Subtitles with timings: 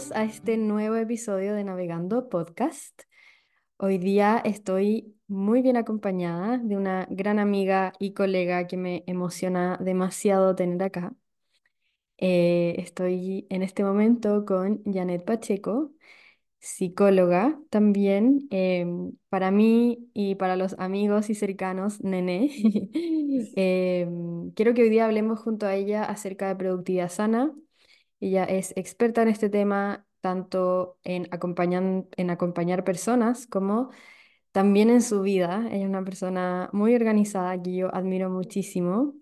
[0.00, 3.02] Bienvenidos a este nuevo episodio de Navegando Podcast.
[3.76, 9.76] Hoy día estoy muy bien acompañada de una gran amiga y colega que me emociona
[9.78, 11.12] demasiado tener acá.
[12.16, 15.92] Eh, estoy en este momento con Janet Pacheco,
[16.58, 22.48] psicóloga también, em, para mí y para los amigos y cercanos, Nene.
[23.56, 27.52] Em, quiero que hoy día hablemos junto a ella acerca de productividad sana
[28.20, 33.90] ella es experta en este tema, tanto en, acompañan- en acompañar personas como
[34.52, 35.66] también en su vida.
[35.70, 39.14] Ella es una persona muy organizada que yo admiro muchísimo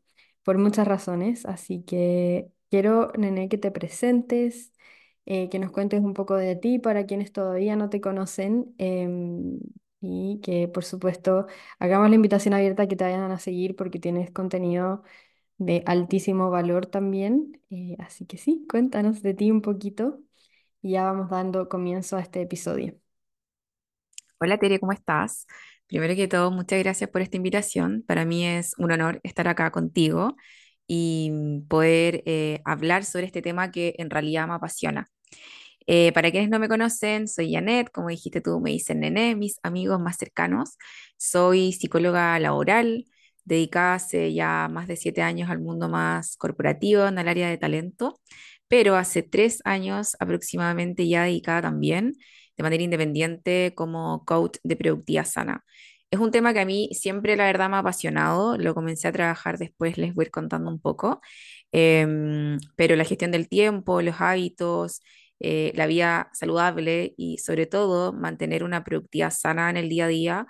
[0.43, 1.45] por muchas razones.
[1.47, 4.73] Así que quiero, Nene, que te presentes,
[5.27, 8.75] eh, que nos cuentes un poco de ti para quienes todavía no te conocen.
[8.79, 9.59] em,
[10.01, 11.47] y que, por supuesto,
[11.81, 15.03] hagamos la invitación abierta que te vayan a seguir porque tienes contenido
[15.59, 17.61] de altísimo valor también.
[17.71, 20.21] Eh, así que sí, cuéntanos de ti un poquito
[20.83, 22.95] y ya vamos dando comienzo a este episodio.
[24.41, 25.47] Hola Tere, ¿cómo estás?
[25.89, 28.05] Primero que todo, muchas gracias por esta invitación.
[28.07, 30.37] Para mí es un honor estar acá contigo
[30.87, 35.09] y mm, poder eh, hablar sobre este tema que en realidad me apasiona.
[35.87, 39.59] Eh, para quienes no me conocen, soy Janet, como dijiste tú, me dicen Nené, mis
[39.63, 40.77] amigos más cercanos.
[41.17, 43.07] Soy psicóloga laboral,
[43.49, 47.59] dedicada hace ya más de siete años al mundo más corporativo en el área de
[47.59, 48.21] talento,
[48.69, 52.15] pero hace tres años aproximadamente ya dedicada también
[52.57, 55.65] de manera independiente como coach de productividad sana.
[56.11, 58.57] Es un tema que a mí siempre, la verdad, me ha apasionado.
[58.57, 61.21] Lo comencé a trabajar después, les voy a contando un poco.
[61.73, 65.03] Em, pero la gestión del tiempo, los hábitos,
[65.41, 70.09] eh, la vida saludable y sobre todo mantener una productividad sana en el día a
[70.09, 70.47] día,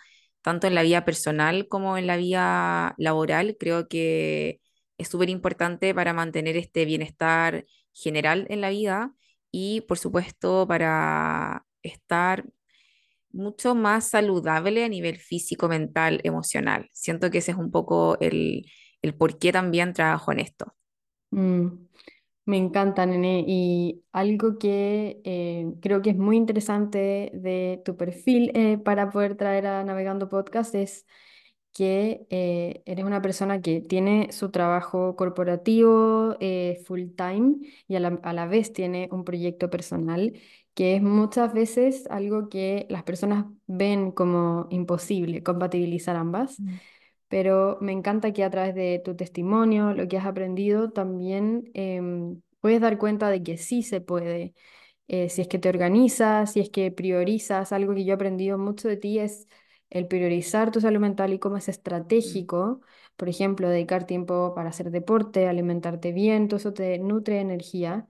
[0.49, 4.63] tanto en la vida personal como en la vida laboral, creo que
[4.97, 9.13] es súper importante para mantener este bienestar general en la vida
[9.51, 12.47] y por supuesto para estar
[13.31, 16.89] mucho más saludable a nivel físico, mental, emocional.
[16.95, 18.65] Siento que ese es un poco el,
[19.03, 20.75] el por qué también trabajo en esto.
[21.31, 21.88] Mm,
[22.49, 28.51] me encanta, Nene, y algo que eh, creo que es muy interesante de tu perfil
[28.55, 31.07] eh, para poder traer a Navegando Podcast es
[31.75, 36.37] que eh, eres una persona que tiene su trabajo corporativo
[36.87, 40.33] full time y a la, a la vez tiene un proyecto personal,
[40.73, 46.59] que es muchas veces algo que las personas ven como imposible, compatibilizar ambas.
[46.59, 46.77] Mm,
[47.29, 52.41] Pero me encanta que a través de tu testimonio, lo que has aprendido, también em,
[52.61, 54.55] puedes dar cuenta de que sí se puede
[55.09, 58.59] eh, si es que te organizas, si es que priorizas, algo que yo he aprendido
[58.59, 59.49] mucho de ti es
[59.91, 61.69] el priorizar tu salud mental y cómo es
[62.25, 62.81] mm, estratégico,
[63.17, 68.07] por ejemplo, dedicar tiempo para hacer deporte, alimentarte bien, todo eso te nutre energía.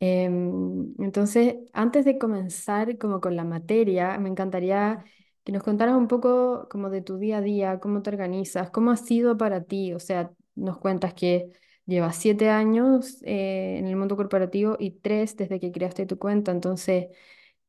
[0.00, 5.04] Em, entonces, antes de comenzar como con la materia, me encantaría
[5.46, 8.90] que nos contaras un poco como de tu día a día, cómo te organizas, cómo
[8.90, 11.52] ha sido para ti, o sea, nos cuentas que
[11.86, 16.50] llevas siete años eh, en el mundo corporativo y tres desde que creaste tu cuenta,
[16.50, 17.06] entonces,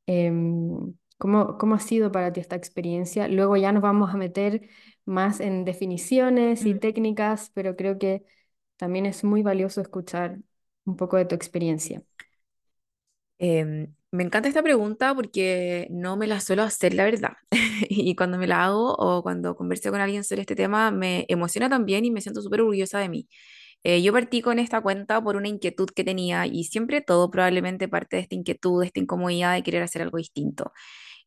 [0.08, 3.28] em, ¿cómo, cómo ha sido para ti esta experiencia?
[3.28, 4.68] Luego ya nos vamos a meter
[5.06, 6.80] más en definiciones y mm.
[6.80, 8.26] técnicas, pero creo que
[8.78, 10.40] también es muy valioso escuchar
[10.86, 12.02] un poco de tu experiencia.
[13.40, 17.34] Em, me encanta esta pregunta porque no me la suelo hacer, la verdad.
[17.90, 21.70] Y cuando me la hago o cuando converso con alguien sobre este tema, me emociona
[21.70, 23.28] también y me siento súper orgullosa de mí.
[23.84, 27.88] Eh, yo partí con esta cuenta por una inquietud que tenía y siempre todo probablemente
[27.88, 30.74] parte de esta inquietud, de esta incomodidad de querer hacer algo distinto.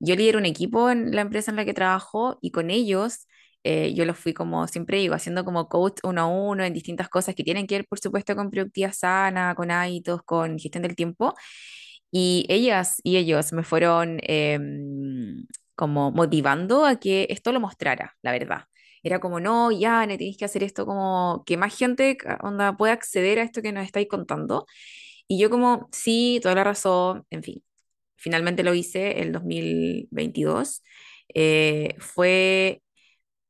[0.00, 3.26] Yo lidero un equipo en la empresa en la que trabajo y con ellos
[3.65, 7.09] eh, yo los fui como siempre digo, haciendo como coach uno a uno en distintas
[7.10, 10.97] cosas que tienen que ver, por supuesto, con productividad sana, con hábitos, con gestión del
[10.97, 11.34] tiempo.
[12.10, 18.32] Y ellas y ellos me fueron em, como motivando a que esto lo mostrara, la
[18.32, 18.64] verdad.
[19.02, 23.38] Era como, no, ya, ne que hacer esto como que más gente onda, pueda acceder
[23.38, 24.67] a esto que nos estáis contando.
[25.29, 27.62] Y yo como, sí, toda la razón, en fin,
[28.17, 30.82] finalmente lo hice el 2022.
[31.35, 32.82] Eh, fue,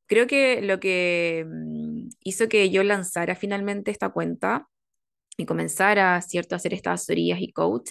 [0.06, 4.68] creo que lo que mm, hizo que yo lanzara finalmente esta cuenta
[5.36, 7.90] y comenzara, ¿cierto?, a hacer estas asesorías y coach,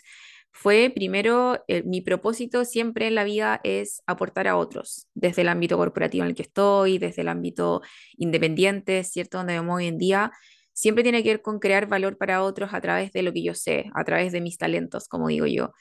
[0.51, 5.49] fue primero, eh, mi propósito siempre en la vida es aportar a otros, desde el
[5.49, 7.81] ámbito corporativo en el que estoy, desde el ámbito
[8.17, 10.31] independiente, ¿cierto?, donde muevo hoy en día,
[10.73, 13.53] siempre tiene que ver con crear valor para otros a través de lo que yo
[13.53, 15.73] sé, a través de mis talentos, como digo yo.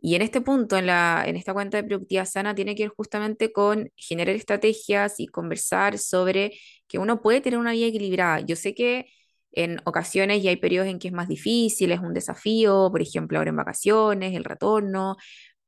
[0.00, 2.92] Y en este punto, en la, en esta cuenta de productividad sana, tiene que ver
[2.96, 6.58] justamente con generar estrategias y conversar sobre
[6.88, 8.40] que uno puede tener una vida equilibrada.
[8.40, 9.06] Yo sé que
[9.52, 13.38] En ocasiones ya hay periodos en que es más difícil, es un desafío, por ejemplo,
[13.38, 15.16] ahora en vacaciones, el retorno,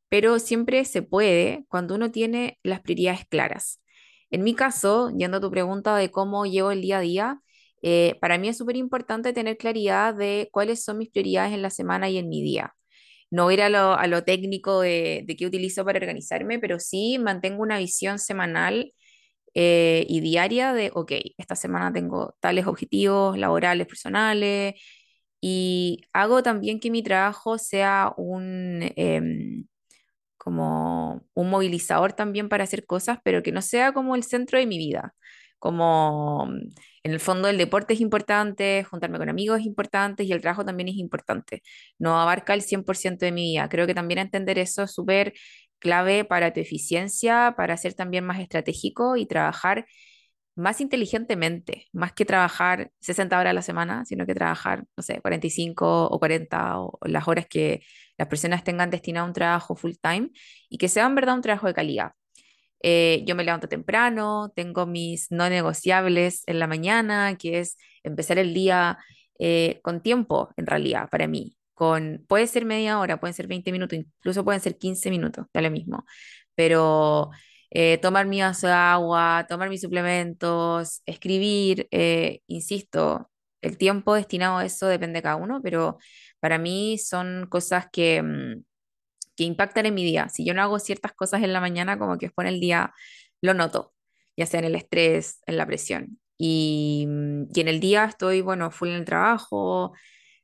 [0.09, 3.81] pero siempre se puede cuando uno tiene las prioridades claras.
[4.31, 7.41] En mi caso, yendo a tu pregunta de cómo llevo el día a día,
[7.83, 11.71] eh, para mí es súper importante tener claridad de cuáles son mis prioridades en la
[11.71, 12.75] semana y en mi día.
[13.31, 17.19] No ir a lo, a lo técnico de, de qué utilizo para organizarme, pero sí
[17.19, 18.93] mantengo una visión semanal
[19.55, 24.75] eh, y diaria de, ok, esta semana tengo tales objetivos laborales, personales,
[25.41, 29.67] y hago también que mi trabajo sea un, em,
[30.39, 34.67] como un movilizador también para hacer cosas, pero que no sea como el centro de
[34.67, 35.15] mi vida.
[35.59, 36.59] Como mm,
[37.05, 40.65] en el fondo el deporte es importante, juntarme con amigos es importante y el trabajo
[40.65, 41.63] también es importante.
[41.99, 43.69] No abarca el 100% de mi vida.
[43.69, 45.35] Creo que también entender eso es súper
[45.79, 49.87] clave para tu eficiencia, para ser también más estratégico y trabajar
[50.57, 55.21] más inteligentemente, más que trabajar 60 horas a la semana, sino que trabajar, no sé,
[55.21, 57.83] 45 o 40 o, las horas que
[58.17, 60.31] las personas tengan destinado a un trabajo full time
[60.69, 62.13] y que sea en verdad un trabajo de calidad.
[62.83, 68.39] Eh, yo me levanto temprano, tengo mis no negociables en la mañana, que es empezar
[68.39, 68.99] el día
[69.39, 71.57] eh, con tiempo, en realidad, para mí.
[71.75, 75.61] Con, puede ser media hora, pueden ser 20 minutos, incluso pueden ser 15 minutos, da
[75.61, 76.07] lo mismo.
[76.55, 77.31] Pero
[77.71, 83.31] eh, tomar mi vaso de agua, tomar mis suplementos, escribir, eh, insisto,
[83.63, 85.99] el tiempo destinado a eso depende de cada uno, pero
[86.41, 88.63] para mí son cosas que, mm,
[89.37, 90.29] que impactan en mi día.
[90.29, 92.93] Si yo no hago ciertas cosas en la mañana, como que después en el día
[93.41, 93.95] lo noto,
[94.37, 96.21] ya sea en el estrés, en la presión.
[96.39, 99.93] Y, mm, y en el día estoy, bueno, full en el trabajo,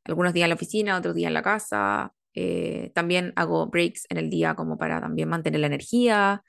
[0.04, 2.12] algunos días en la oficina, otros días en la casa.
[2.34, 6.42] eh, también hago breaks en el día como para también mantener la energía.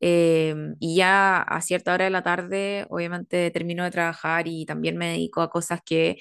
[0.00, 4.96] Em, y ya a cierta hora de la tarde, obviamente termino de trabajar y también
[4.98, 6.18] me dedico a cosas que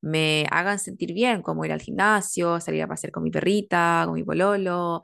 [0.00, 4.14] me hagan sentir bien, como ir al gimnasio, salir a pasear con mi perrita, con
[4.14, 5.02] mi pololo,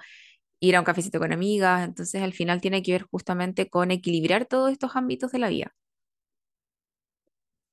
[0.60, 1.84] ir a un cafecito con amigas.
[1.86, 5.74] Entonces, al final tiene que ver justamente con equilibrar todos estos ámbitos de la vida.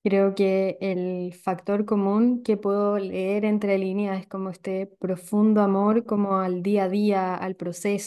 [0.03, 6.05] Creo que el factor común que puedo leer entre líneas es como este profundo amor
[6.05, 7.55] como al día a día, al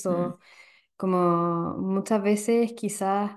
[0.09, 0.41] Mm, proceso,
[0.97, 3.33] como muchas veces quizás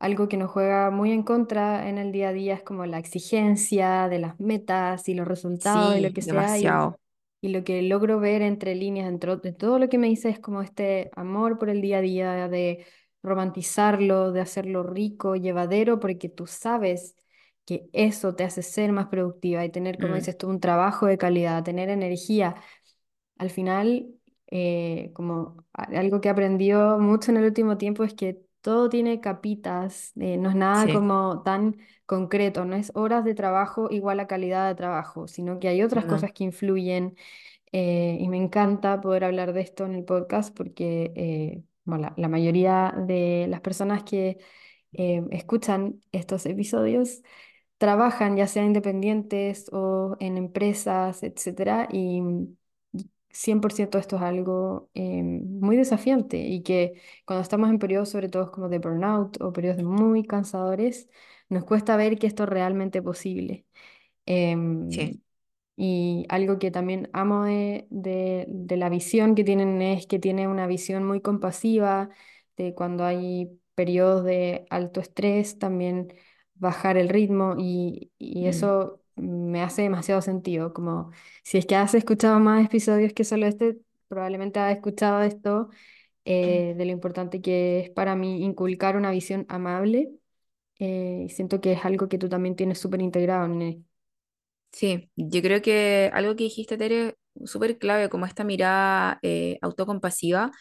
[0.00, 2.98] algo que nos juega muy en contra en el día a día es como la
[2.98, 6.96] exigencia de las metas y los resultados y lo que sea y, demasiado.
[7.40, 10.38] y lo que logro ver entre líneas, entre, de todo lo que me dice es
[10.40, 12.84] como este amor por el día a día, de
[13.22, 17.14] romantizarlo, de hacerlo rico, llevadero, porque tú sabes
[17.78, 21.06] que eso te hace ser más productiva y tener, como Mm, dices tú, un trabajo
[21.06, 22.56] de calidad, tener energía.
[23.38, 24.08] Al final,
[24.50, 29.20] eh, como algo que he aprendido mucho en el último tiempo es que todo tiene
[29.20, 34.20] capitas, eh, no es nada sí, como tan concreto, no es horas de trabajo igual
[34.20, 37.16] a calidad de trabajo, sino que hay otras no, cosas que influyen
[37.72, 42.14] eh, y me encanta poder hablar de esto en el podcast porque eh, bueno, la,
[42.16, 44.38] la mayoría de las personas que
[44.92, 47.22] escuchan estos episodios
[47.80, 52.56] trabajan ya sea independientes o en empresas, etcétera, y mm,
[52.94, 56.94] y 100% esto es algo eh, muy desafiante y que
[57.26, 61.08] cuando estamos en periodos sobre todo como de burnout o periodos muy cansadores,
[61.50, 63.66] nos cuesta ver que esto es realmente posible.
[64.26, 65.22] Em, sí.
[65.76, 70.48] y algo que también amo de, de, de la visión que tienen es que tiene
[70.48, 72.10] una visión muy compasiva
[72.56, 76.12] de cuando hay periodos de alto estrés, también
[76.60, 80.74] bajar el ritmo y, y mm, eso me hace demasiado sentido.
[80.74, 81.12] Como
[81.44, 85.70] si es que has escuchado más episodios que solo este, probablemente has escuchado esto,
[86.26, 90.10] eh, de lo importante que es para mí inculcar una visión amable.
[90.80, 93.84] eh, siento que es algo que tú también tienes súper integrado, Nene.
[94.72, 100.52] Sí, yo creo que algo que dijiste, Tere, súper clave, como esta mirada eh, autocompasiva,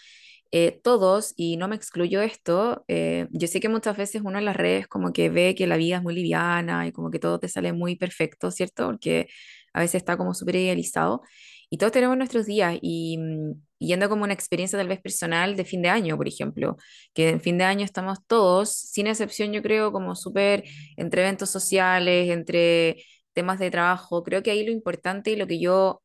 [0.52, 4.46] eh, todos, y no me excluyo esto, eh, yo sé que muchas veces uno en
[4.46, 7.40] las redes como que ve que la vida es muy liviana y como que todo
[7.40, 8.88] te sale muy perfecto, ¿cierto?
[8.88, 9.28] Porque
[9.74, 11.22] a veces está como súper idealizado
[11.70, 15.66] y todos tenemos nuestros días y, mm, yendo como una experiencia tal vez personal de
[15.66, 16.78] fin de año, por ejemplo,
[17.14, 20.64] que en fin de año estamos todos, sin excepción yo creo, como súper
[20.98, 23.04] entre eventos sociales, entre
[23.34, 26.02] temas de trabajo, creo que ahí lo importante y lo que yo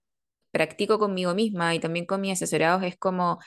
[0.53, 3.41] practico conmigo misma y también con mis asesorados es como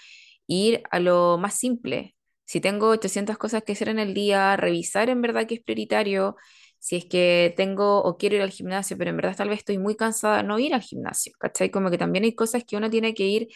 [0.47, 2.15] ir a lo más simple.
[2.45, 6.35] Si tengo 800 cosas que hacer en el día, revisar en verdad que es prioritario.
[6.79, 9.77] Si es que tengo o quiero ir al gimnasio, pero en verdad tal vez estoy
[9.79, 11.71] muy cansada, no ir al gimnasio, ¿cachai?
[11.71, 13.47] Como que también hay cosas que uno tiene que ir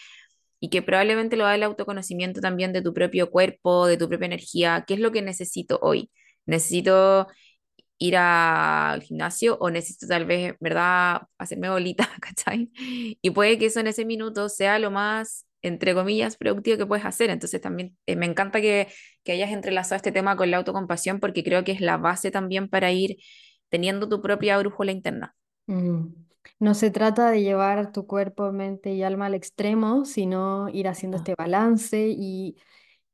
[0.60, 4.28] y que probablemente lo da el autoconocimiento también de tu propio cuerpo, de tu propia
[4.28, 6.12] energía, qué es lo que necesito hoy.
[6.46, 7.28] Necesito
[8.00, 12.72] ir al gimnasio o necesito tal vez, ¿verdad?, hacerme bolita, ¿cachai?
[13.22, 17.06] Y puede que eso en ese minuto sea lo más, entre comillas, productivo que puedes
[17.06, 17.30] hacer.
[17.30, 18.88] Entonces también eh, me encanta que,
[19.24, 22.70] que hayas entrelazado este tema con la autocompasión porque creo que es la base también
[22.70, 23.18] para ir
[23.70, 25.36] teniendo tu propia brújula interna.
[25.68, 26.08] Mm.
[26.60, 31.18] No se trata de llevar tu cuerpo, mente y alma al extremo, sino ir haciendo
[31.18, 31.18] No.
[31.18, 32.58] este balance y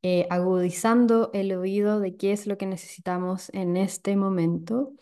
[0.04, 4.94] eh, agudizando el oído de qué es lo que necesitamos en este momento.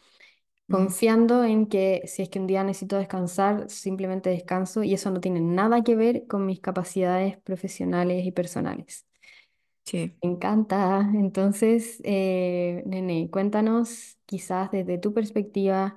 [0.70, 5.20] Confiando en que si es que un día necesito descansar, simplemente descanso y eso no
[5.22, 9.06] tiene nada que ver con mis capacidades profesionales y personales.
[9.86, 10.16] Sí.
[10.24, 11.02] Me encanta.
[11.14, 15.96] Entonces, eh, Nene, cuéntanos quizás desde tu perspectiva,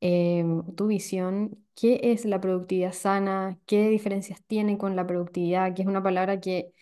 [0.00, 3.58] em, tu visión, ¿qué es la productividad sana?
[3.66, 5.74] ¿Qué diferencias tiene con la productividad?
[5.74, 6.72] Que es una palabra que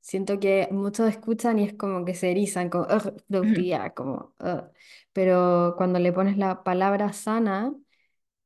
[0.00, 3.68] siento que muchos escuchan y es como que se erizan, como "Ugh, Ujú.
[3.68, 4.70] productividad, como "Ugh".
[5.18, 7.74] Pero cuando le pones la palabra sana,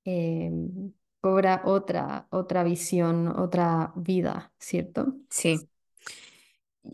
[0.05, 5.15] em, cobra otra, otra visión, otra vida, ¿cierto?
[5.31, 5.69] Sí.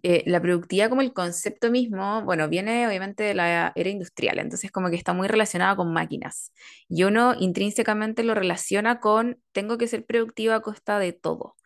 [0.02, 4.70] eh, la productividad como el concepto mismo, bueno, viene obviamente de la era industrial, entonces
[4.70, 6.52] como que está muy relacionada con máquinas.
[6.88, 11.56] Y uno intrínsecamente lo relaciona con tengo que ser productiva a costa de todo.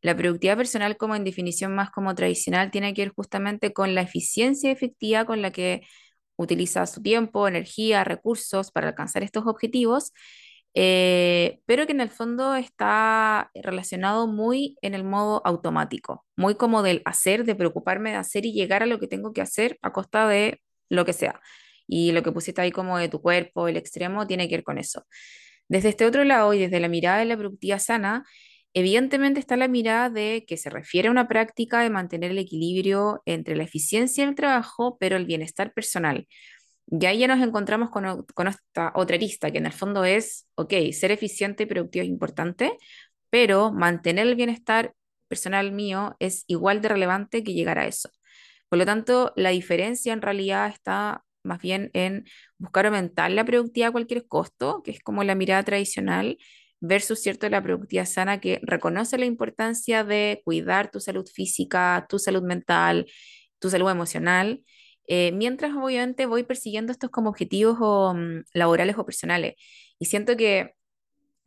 [0.00, 4.02] La productividad personal como en definición más como tradicional tiene que ver justamente con la
[4.02, 5.82] eficiencia efectiva con la que
[6.42, 10.12] utiliza su tiempo, energía, recursos para alcanzar estos objetivos
[10.74, 16.82] eh, pero que en el fondo está relacionado muy en el modo automático, muy como
[16.82, 19.92] del hacer, de preocuparme de hacer y llegar a lo que tengo que hacer a
[19.92, 21.40] costa de lo que sea.
[21.86, 24.78] Y lo que pusiste ahí como de tu cuerpo, el extremo, tiene que ver con
[24.78, 25.04] eso.
[25.68, 28.24] Desde este otro lado y desde la mirada de la productividad sana,
[28.74, 33.22] evidentemente está la mirada de que se refiere a una práctica de mantener el equilibrio
[33.26, 36.26] entre la eficiencia del trabajo, pero el bienestar personal.
[36.86, 40.46] Y ahí ya nos encontramos con, con esta otra arista, que en el fondo es,
[40.56, 42.76] ok, ser eficiente y productivo es importante,
[43.30, 44.94] pero mantener el bienestar
[45.28, 48.10] personal mío es igual de relevante que llegar a eso.
[48.68, 52.24] Por lo tanto, la diferencia en realidad está más bien en
[52.58, 56.38] buscar aumentar la productividad a cualquier costo, que es como la mirada tradicional,
[56.82, 62.18] versus, ¿cierto?, la productividad sana que reconoce la importancia de cuidar tu salud física, tu
[62.18, 63.06] salud mental,
[63.58, 64.62] tu salud emocional
[65.08, 69.54] eh, mientras obviamente voy persiguiendo estos como objetivos o, mm, laborales o personales.
[69.98, 70.74] Y siento que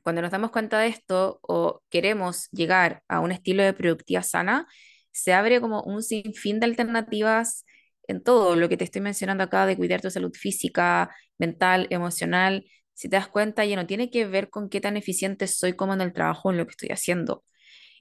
[0.04, 4.68] cuando nos damos cuenta de esto o queremos llegar a un estilo de productividad sana,
[5.12, 7.66] se abre como un sinfín de alternativas
[8.08, 12.66] en todo lo que te estoy mencionando acá de cuidar tu salud física, mental, emocional.
[12.96, 15.94] Si te das cuenta, ya no tiene que ver con qué tan eficiente soy como
[15.94, 17.44] en el trabajo en lo que estoy haciendo.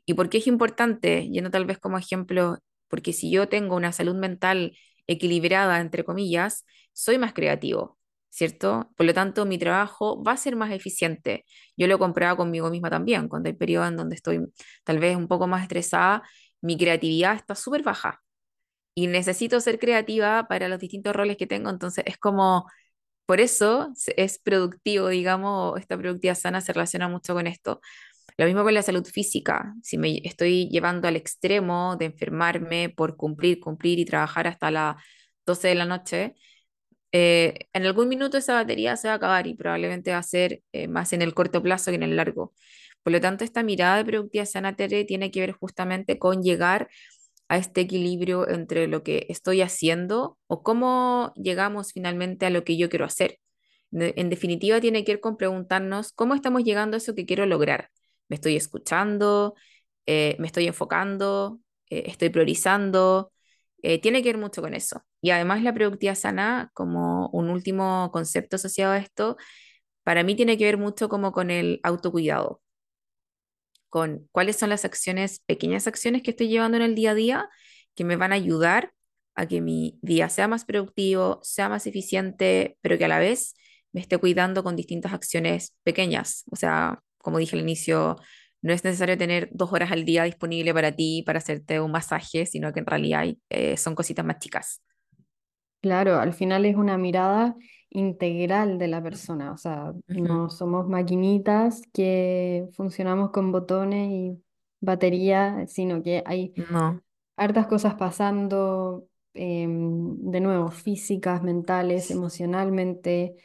[0.07, 1.29] ¿Y por qué es importante?
[1.31, 2.59] Yendo tal vez como ejemplo,
[2.89, 7.99] porque si yo tengo una salud mental equilibrada, entre comillas, soy más creativo,
[8.31, 8.91] ¿cierto?
[8.97, 11.45] Por lo tanto, mi trabajo va a ser más eficiente.
[11.77, 14.41] Yo lo he comprado conmigo misma también, cuando hay periodos en donde estoy
[14.85, 16.23] tal vez un poco más estresada,
[16.61, 18.23] mi creatividad está súper baja
[18.95, 22.67] y necesito ser creativa para los distintos roles que tengo, entonces es como...
[23.27, 27.81] Por eso es productivo, digamos, esta productividad sana se relaciona mucho con esto
[28.37, 29.75] lo mismo con la salud física.
[29.83, 34.97] Si me estoy llevando al extremo de enfermarme por cumplir, cumplir y trabajar hasta las
[35.47, 36.35] 12 de la noche,
[37.13, 40.63] eh, en algún minuto esa batería se va a acabar y probablemente va a ser
[40.73, 42.53] eh, más en el corto plazo que en el largo.
[43.03, 46.89] Por lo tanto, esta mirada de productividad sana tiene que ver justamente con llegar
[47.49, 52.77] a este equilibrio entre lo que estoy haciendo o cómo llegamos finalmente a lo que
[52.77, 53.39] yo quiero hacer.
[53.93, 57.91] En definitiva, tiene que ver con preguntarnos cómo estamos llegando a eso que quiero lograr.
[58.29, 59.55] ¿Me estoy escuchando?
[60.07, 61.61] Eh, ¿me estoy enfocando?
[61.91, 63.33] Eh, ¿estoy priorizando?
[63.83, 65.05] Eh, tiene que ver mucho con eso.
[65.21, 69.37] Y además la productividad sana, como un último concepto asociado a esto,
[70.05, 72.63] para mí tiene que ver mucho como con el autocuidado
[73.95, 77.49] con cuáles son las acciones, pequeñas acciones que estoy llevando en el día a día
[77.95, 78.93] que me van a ayudar
[79.37, 83.55] a que mi día sea más productivo, sea más eficiente, pero que a la vez
[83.93, 86.43] me esté cuidando con distintas acciones pequeñas.
[86.51, 88.17] O sea, como dije al inicio,
[88.63, 92.47] no es necesario tener dos horas al día disponible para ti, para hacerte un masaje,
[92.47, 94.83] sino que en realidad eh, son cositas más chicas.
[95.85, 97.57] Claro, al final es una mirada
[97.91, 104.43] integral de la persona, o sea, no somos maquinitas que funcionamos con botones y
[104.81, 107.01] batería, sino que hay No.
[107.37, 113.37] hartas cosas pasando, em, de nuevo, físicas, mentales, emocionalmente,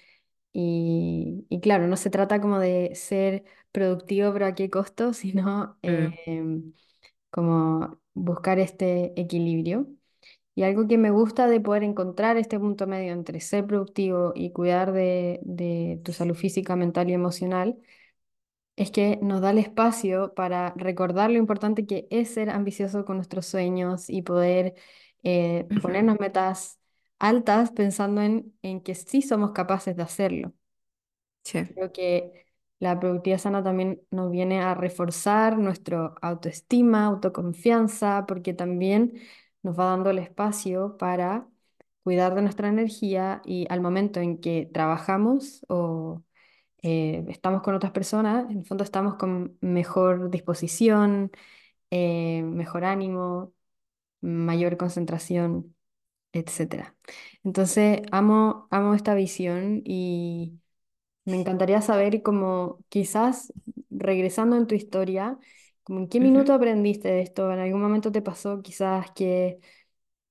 [0.53, 5.77] y, y claro, no se trata como de ser productivo, pero a qué costo, sino
[5.87, 6.73] Mm, em,
[7.31, 9.87] como buscar este equilibrio.
[10.59, 14.51] Y algo que me gusta de poder encontrar este punto medio entre ser productivo y
[14.51, 17.77] cuidar de, de tu salud física, mental y emocional
[18.75, 23.17] es que nos da el espacio para recordar lo importante que es ser ambicioso con
[23.17, 24.75] nuestros sueños y poder
[25.23, 26.79] eh, ponernos metas
[27.19, 30.53] altas pensando en, en que sí somos capaces de hacerlo.
[31.43, 31.59] Sí.
[31.73, 32.45] Creo que
[32.79, 39.19] la productividad sana también nos viene a reforzar nuestra autoestima, autoconfianza, porque también
[39.63, 41.47] nos va dando el espacio para
[42.03, 46.23] cuidar de nuestra energía y al momento en que trabajamos o
[46.83, 51.31] eh, estamos con otras personas, en el fondo estamos con mejor disposición,
[51.91, 53.53] eh, mejor ánimo,
[54.21, 55.75] mayor concentración,
[56.33, 56.95] etcétera.
[57.43, 60.59] Entonces, amo, amo esta visión y
[61.25, 63.53] me encantaría saber como quizás
[63.89, 65.37] regresando en tu historia,
[65.89, 66.21] como en qué Ujú.
[66.21, 69.59] minuto aprendiste de esto, en algún momento te pasó quizás que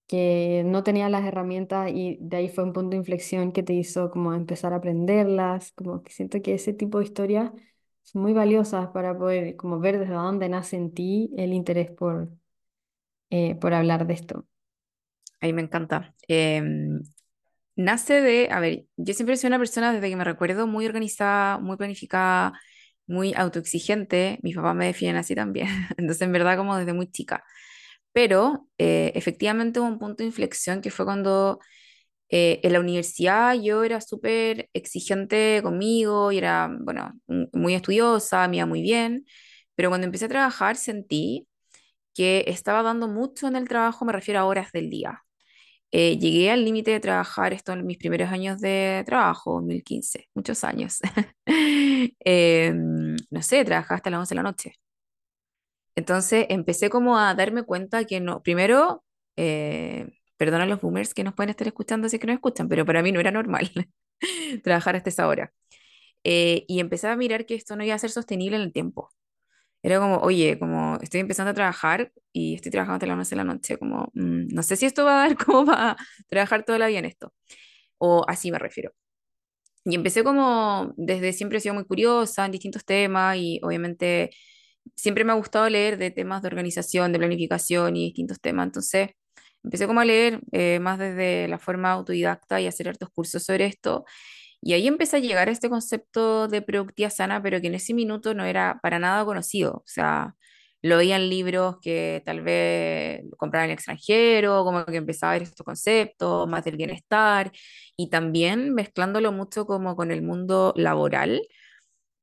[0.09, 3.75] que no tenía las herramientas y de ahí fue un punto de inflexión que te
[3.75, 7.53] hizo como empezar a aprenderlas, como que siento que ese tipo de historias
[8.03, 12.31] son muy valiosas para poder como ver desde dónde nace en ti el interés por,
[13.31, 14.47] eh, por hablar de esto.
[15.41, 16.15] Ahí me encanta.
[16.29, 17.00] Em,
[17.77, 21.59] nace de, a ver, yo siempre soy una persona desde que me recuerdo muy organizada,
[21.59, 22.55] muy planificada,
[23.09, 24.38] muy autoexigente.
[24.43, 25.69] Mis papás me definen así también.
[25.99, 27.45] Entonces, en verdad, como desde muy chica.
[28.12, 31.61] Pero eh, efectivamente hubo un punto de inflexión que fue cuando
[32.31, 37.12] eh, en la universidad yo era súper exigente conmigo y era, bueno,
[37.53, 39.27] muy estudiosa, me iba muy bien.
[39.75, 41.49] Pero cuando empecé a trabajar sentí
[42.15, 45.23] que estaba dando mucho en el trabajo, me refiero a horas del día.
[45.90, 50.64] Eh, llegué al límite de trabajar esto en mis primeros años de trabajo, 2015, muchos
[50.64, 50.99] años.
[52.25, 54.73] Eh, no sé, trabajaba hasta las 11 de la noche.
[55.95, 59.04] Entonces empecé como a darme cuenta que no, primero,
[59.37, 60.07] eh,
[60.38, 63.11] a los boomers que nos pueden estar escuchando así que no escuchan, pero para mí
[63.12, 63.71] no era normal
[64.64, 65.52] trabajar hasta esa hora.
[66.25, 69.10] Eh, y empecé a mirar que esto no iba a ser sostenible en el tiempo.
[69.82, 73.36] Era como, oye, como estoy empezando a trabajar y estoy trabajando hasta las 11 de
[73.36, 75.97] la noche, como, mm, no sé si esto va a dar como para
[76.28, 77.32] trabajar toda la vida en esto,
[77.99, 78.93] o así me refiero.
[79.84, 84.30] Y empecé como, desde siempre he sido muy curiosa en distintos temas y obviamente
[84.97, 88.67] siempre me ha gustado leer de temas de organización, de planificación y distintos temas.
[88.67, 89.10] Entonces,
[89.64, 93.67] empecé como a leer eh, más desde la forma autodidacta y hacer hartos cursos sobre
[93.67, 94.04] esto.
[94.60, 98.34] Y ahí empecé a llegar este concepto de productividad sana, pero que en ese minuto
[98.34, 99.73] no era para nada conocido.
[99.78, 100.34] O sea,
[100.82, 105.34] lo veía en libros que tal vez compraba en el extranjero, como que empezaba a
[105.36, 107.52] ver estos conceptos, más del bienestar,
[107.97, 111.42] y también mezclándolo mucho como con el mundo laboral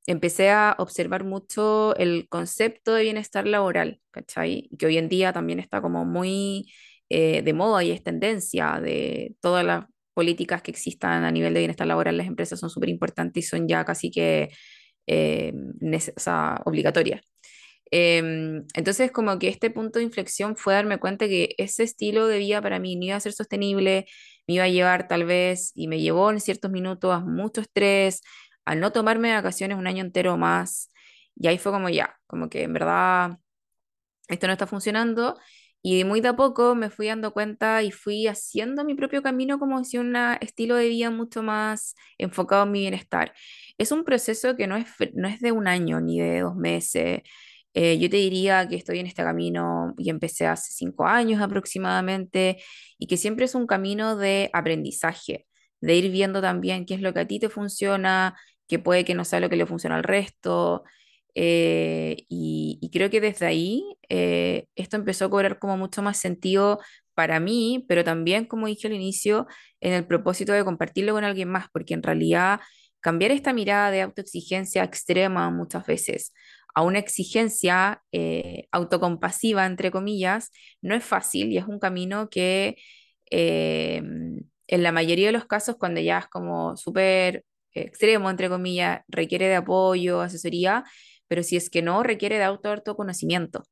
[0.07, 4.69] empecé a observar mucho el concepto de bienestar laboral, ¿cachai?
[4.77, 6.71] Que hoy en día también está como muy
[7.09, 9.85] eh, de moda y es tendencia de todas las
[10.15, 13.67] políticas que existan a nivel de bienestar laboral, las empresas son súper importantes y son
[13.67, 14.51] ya casi que
[15.07, 15.53] eh,
[16.17, 17.21] o sea, obligatorias.
[17.91, 22.39] Em, entonces, como que este punto de inflexión fue darme cuenta que ese estilo de
[22.39, 24.05] vida para mí no iba a ser sostenible,
[24.47, 28.21] me iba a llevar tal vez, y me llevó en ciertos minutos a mucho estrés,
[28.65, 30.91] a no tomarme vacaciones un año entero más.
[31.35, 33.37] Y ahí fue como ya, como que en verdad
[34.27, 35.37] esto no está funcionando.
[35.87, 39.59] Y muy de a poco me fui dando cuenta y fui haciendo mi propio camino
[39.59, 43.33] como si un estilo de vida mucho más enfocado en mi bienestar.
[43.77, 47.21] Es un proceso que no es, no es de un año ni de dos meses.
[47.75, 52.57] Eh, yo te diría que estoy en este camino y empecé hace cinco años aproximadamente
[52.97, 55.45] y que siempre es un camino de aprendizaje,
[55.81, 58.35] de ir viendo también qué es lo que a ti te funciona,
[58.67, 60.83] que puede que no sea lo que le funciona al resto
[61.35, 66.79] eh, y, creo que desde ahí eh, esto empezó a cobrar como mucho más sentido
[67.13, 69.47] para mí, pero también, como dije al inicio,
[69.81, 72.61] en el propósito de compartirlo con alguien más, porque en realidad
[73.01, 76.33] cambiar esta mirada de autoexigencia extrema muchas veces
[76.73, 82.77] a una exigencia eh, autocompasiva, entre comillas, no es fácil y es un camino que
[83.31, 87.43] en la mayoría de los casos, cuando ya es como súper
[87.73, 90.83] extremo, entre comillas, requiere de apoyo, asesoría,
[91.27, 93.63] pero si es que no, requiere de auto autoconocimiento.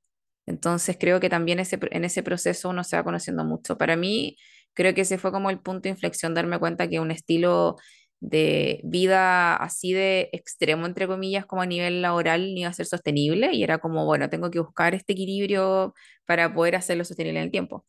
[0.46, 3.78] Entonces creo que también ese, en ese proceso uno se va conociendo mucho.
[3.78, 4.38] Para mí,
[4.74, 7.78] creo que ese fue como el punto de inflexión, darme cuenta que un estilo
[8.20, 12.86] de vida así de extremo, entre comillas, como a nivel laboral, no iba a ser
[12.86, 15.94] sostenible y era como, bueno, tengo que buscar este equilibrio
[16.26, 17.86] para poder hacerlo sostenible en el tiempo.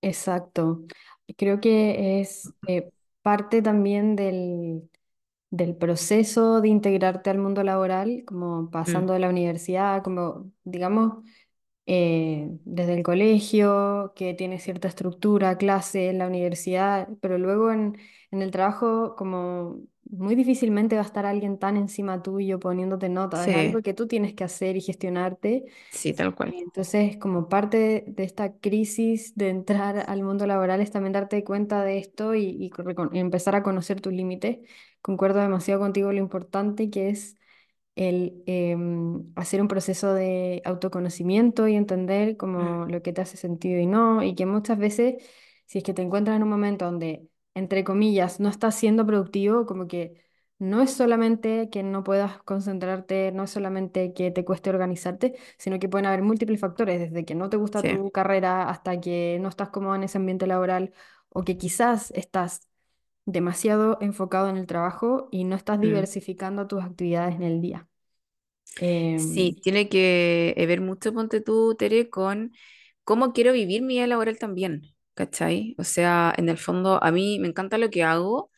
[0.00, 0.84] Exacto.
[1.36, 2.90] Creo que es eh,
[3.22, 4.90] parte también del,
[5.52, 11.24] del proceso de integrarte al mundo laboral, como Mm, pasando de la universidad, como digamos.
[11.86, 17.98] eh, desde el colegio, que tiene cierta estructura, clase, en la universidad, pero luego en,
[18.30, 19.80] en el trabajo como
[20.12, 23.94] muy difícilmente va a estar alguien tan encima tuyo poniéndote nota, es algo Sí, que
[23.94, 25.64] tú tienes que hacer y gestionarte.
[25.90, 26.54] sí, tal cual.
[26.54, 31.84] Entonces, como parte de esta crisis de entrar al mundo laboral es también darte cuenta
[31.84, 32.70] de esto y, y
[33.12, 34.58] y empezar a conocer tus límites.
[35.02, 37.36] Concuerdo demasiado contigo lo importante que es
[37.96, 43.36] el em, hacer un proceso de autoconocimiento y entender Mm, como lo que te hace
[43.36, 45.22] sentido y no, y que muchas veces,
[45.66, 49.66] si es que te encuentras en un momento donde, entre comillas, no estás siendo productivo,
[49.66, 50.22] como que
[50.58, 55.78] no es solamente que no puedas concentrarte, no es solamente que te cueste organizarte, sino
[55.78, 57.88] que pueden haber múltiples factores, desde que no te gusta Sí.
[57.88, 60.92] tu carrera hasta que no estás cómodo en ese ambiente laboral
[61.30, 62.68] o que quizás estás
[63.26, 65.82] demasiado enfocado en el trabajo y no estás mm.
[65.82, 67.88] diversificando tus actividades en el día.
[68.78, 72.52] Em, Sí, tiene que eh, ver mucho, ponte tú, Tere, con
[73.04, 74.82] cómo quiero vivir mi vida laboral también,
[75.14, 75.74] ¿cachai?
[75.78, 78.50] O sea, en el fondo, a mí me encanta lo que hago,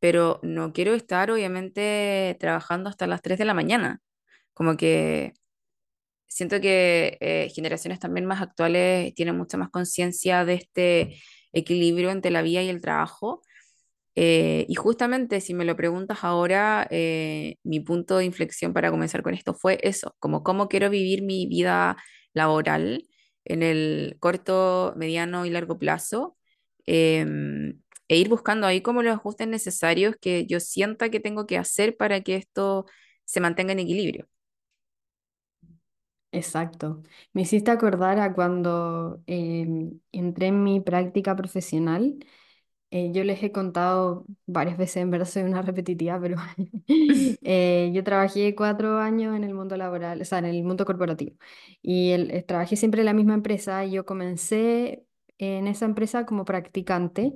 [0.00, 4.00] pero no quiero estar, obviamente, trabajando hasta las 3 de la mañana.
[4.54, 5.34] Como que
[6.26, 11.20] siento que eh, generaciones también más actuales tienen mucha más conciencia de este
[11.52, 13.42] equilibrio entre la vida y el trabajo
[14.14, 19.22] eh, y justamente si me lo preguntas ahora, eh, mi punto de inflexión para comenzar
[19.22, 21.96] con esto fue eso, como cómo quiero vivir mi vida
[22.34, 23.04] laboral
[23.48, 26.36] en el corto, mediano y largo plazo,
[26.86, 31.58] em, e ir buscando ahí como los ajustes necesarios que yo sienta que tengo que
[31.58, 32.86] hacer para que esto
[33.24, 34.28] se mantenga en equilibrio.
[36.32, 37.02] exacto.
[37.32, 42.18] Me hiciste acordar a cuando em, entré en mi práctica profesional.
[42.90, 46.36] Eh, yo les he contado varias veces, en verdad soy una repetitiva, pero
[47.42, 51.36] eh, yo trabajé cuatro años en el mundo laboral, o sea, en el mundo corporativo.
[51.82, 53.84] Y el- eh, trabajé siempre en la misma empresa.
[53.84, 55.04] y Yo comencé
[55.38, 57.34] en esa empresa como practicante.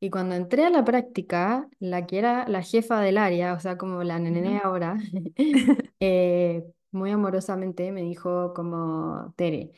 [0.00, 3.76] Y cuando entré a la práctica, la que era la jefa del área, o sea,
[3.78, 4.60] como la Ujú.
[4.64, 4.96] ahora,
[6.00, 9.72] eh, muy amorosamente me dijo como, Tere,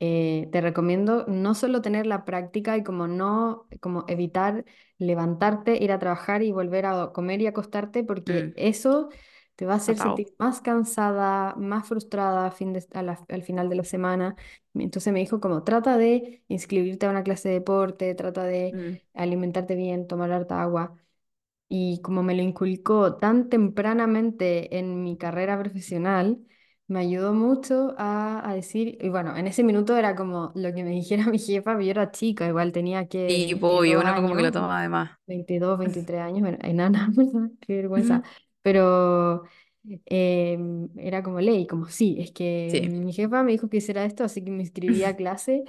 [0.00, 4.64] eh, te recomiendo no solo tener la práctica y como no, como evitar
[4.98, 9.08] levantarte, ir a trabajar y volver a comer y acostarte, porque Mm, eso
[9.56, 13.42] te va a hacer sentir más cansada, más frustrada a fin de- a la- al
[13.42, 14.36] final de la semana.
[14.74, 18.98] Entonces me dijo como, trata de inscribirte a una clase de deporte, trata de Mm,
[19.14, 20.96] alimentarte bien, tomar harta agua.
[21.68, 26.38] Y como me lo inculcó tan tempranamente en mi carrera profesional,
[26.88, 30.84] me ayudó mucho a, a decir, y bueno, en ese minuto era como lo que
[30.84, 34.00] me dijera mi jefa, pero yo era chica, igual tenía que Y pues, obvio, 22
[34.00, 35.10] uno como que lo toma además.
[35.26, 37.50] 22 23 años, bueno, enana, ¿verdad?
[37.60, 38.22] Qué vergüenza.
[38.22, 38.24] Ujú.
[38.62, 39.44] Pero
[40.06, 44.04] em, era como ley, como sí, es que Sí, mi jefa me dijo que hiciera
[44.04, 45.64] esto, así que me inscribí a clase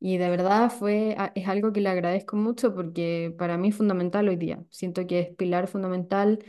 [0.00, 3.76] y de verdad fue, a- es algo que le agradezco mucho porque para mí es
[3.76, 4.64] fundamental hoy día.
[4.70, 6.44] Siento que es pilar fundamental.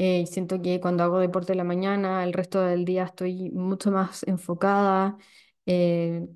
[0.00, 3.92] Eh, siento que cuando hago deporte en la mañana, el resto del día estoy mucho
[3.92, 5.18] más enfocada.
[5.66, 6.28] eh,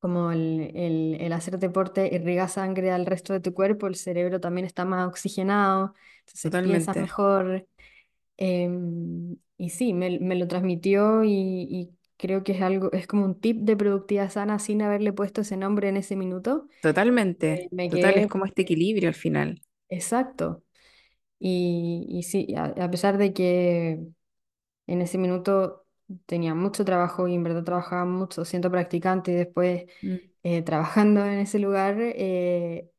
[0.00, 4.40] como el, el, el hacer deporte irriga sangre al resto de tu cuerpo, el cerebro
[4.40, 7.00] también está más oxigenado, entonces piensas totalmente.
[7.00, 7.68] mejor.
[8.38, 11.30] em, y sí, me, me lo transmitió y,
[11.70, 15.42] y creo que es algo, es como un tip de productividad sana sin haberle puesto
[15.42, 16.68] ese nombre en ese minuto.
[16.80, 19.62] Totalmente, Eh, me total, es como este equilibrio al final.
[19.88, 20.61] exacto.
[21.44, 24.00] Y, y sí, a, a pesar de que
[24.86, 25.86] en ese minuto
[26.26, 31.24] tenía mucho trabajo y en verdad trabajaba mucho siendo practicante y después Mm, eh, trabajando
[31.26, 32.90] en ese lugar, eh,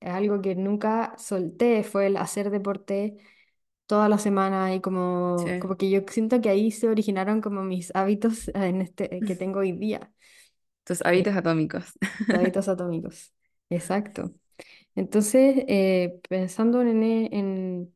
[0.00, 3.16] algo que nunca solté fue el hacer deporte
[3.86, 7.62] toda la semana y como, sí, como que yo siento que ahí se originaron como
[7.64, 10.12] mis hábitos en este, que tengo hoy día,
[10.84, 11.84] tus eh, hábitos atómicos.
[12.30, 13.32] hábitos atómicos.
[13.70, 14.34] Exacto.
[14.94, 17.94] Entonces, eh, pensando en, e- en,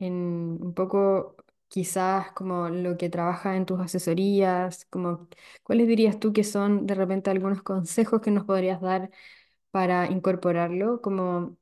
[0.00, 0.14] en
[0.62, 1.36] un poco
[1.68, 5.28] quizás como lo que trabaja en tus asesorías, como
[5.62, 9.10] cuáles dirías tú que son de repente algunos consejos que nos podrías dar
[9.70, 11.56] para incorporarlo, como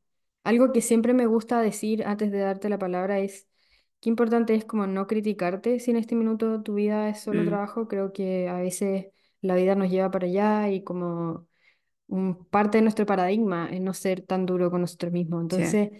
[0.44, 3.48] algo que siempre me gusta decir antes de darte la palabra es
[4.00, 7.44] qué importante es como no criticarte si en este minuto tu vida es solo Mm,
[7.44, 9.06] trabajo, creo que a veces
[9.40, 11.48] la vida nos lleva para allá y como
[12.08, 15.42] un parte de nuestro paradigma es no ser tan duro con nosotros mismos.
[15.48, 15.90] sí, Entonces,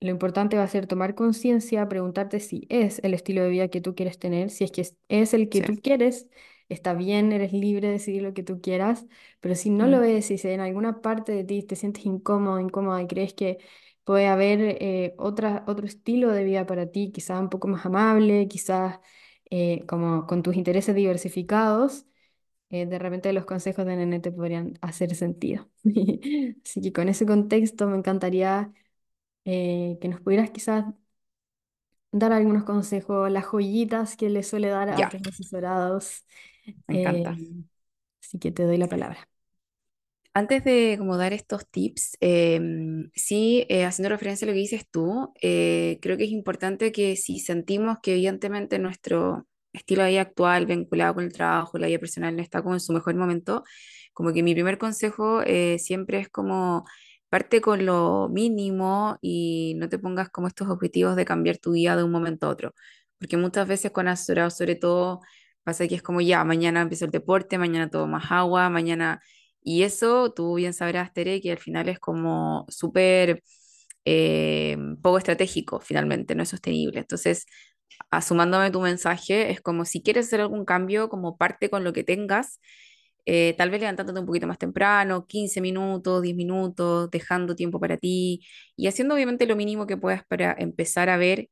[0.00, 3.80] lo importante va a ser tomar conciencia, preguntarte si es el estilo de vida que
[3.80, 5.64] tú quieres tener, si es que es el que sí.
[5.64, 6.28] tú quieres,
[6.68, 9.06] está bien, eres libre de decidir lo que tú quieras,
[9.40, 13.00] pero si no lo es, si en alguna parte de ti te sientes incómodo, incómoda
[13.02, 13.58] y crees que
[14.04, 18.48] puede haber eh, otra, otro estilo de vida para ti, quizás un poco más amable,
[18.48, 18.98] quizás
[19.50, 22.06] eh, como con tus intereses diversificados,
[22.72, 25.70] eh, de repente los consejos de Nene te podrían hacer sentido.
[26.64, 28.72] Así que con ese contexto me encantaría
[29.46, 30.86] eh, que nos pudieras quizás
[32.12, 36.24] dar algunos consejos, las joyitas que le suele dar a Ya, tus asesorados.
[36.86, 37.42] me Eh, encanta.
[38.22, 39.28] así que te doy la palabra.
[40.34, 44.86] Antes de como dar estos tips, em, sí, eh, haciendo referencia a lo que dices
[44.90, 50.22] tú, eh, creo que es importante que si sentimos que evidentemente nuestro estilo de vida
[50.22, 53.64] actual, vinculado con el trabajo, la vida personal, no está como en su mejor momento,
[54.12, 56.84] como que mi primer consejo eh, siempre es como
[57.28, 61.96] parte con lo mínimo y no te pongas como estos objetivos de cambiar tu vida
[61.96, 62.74] de un momento a otro,
[63.18, 65.20] porque muchas veces con asesorados sobre todo
[65.64, 69.22] pasa que es como ya, mañana empiezo el deporte, mañana tomo más agua, mañana
[69.62, 73.42] y eso, tú bien sabrás, Tere, que al final es como súper
[74.04, 77.00] eh, poco estratégico, finalmente, no es sostenible.
[77.00, 77.46] Entonces,
[78.10, 82.04] asumándome tu mensaje, es como si quieres hacer algún cambio, como parte con lo que
[82.04, 82.60] tengas,
[83.24, 87.96] eh, tal vez levantándote un poquito más temprano, 15 minutos, 10 minutos, dejando tiempo para
[87.96, 88.44] ti
[88.76, 91.48] y haciendo obviamente lo mínimo que puedas para empezar a ver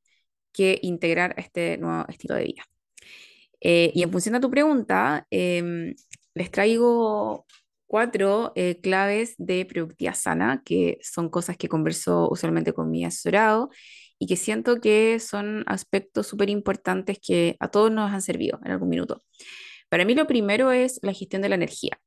[0.52, 2.62] qué integrar a este nuevo estilo de vida.
[3.60, 5.94] Eh, y en función a tu pregunta, em,
[6.34, 7.46] les traigo
[7.86, 13.70] cuatro eh, claves de productividad sana, que son cosas que converso usualmente con mi asesorado
[14.20, 18.72] y que siento que son aspectos súper importantes que a todos nos han servido en
[18.72, 19.24] algún minuto.
[19.88, 21.98] Para mí lo primero es la gestión de la energía.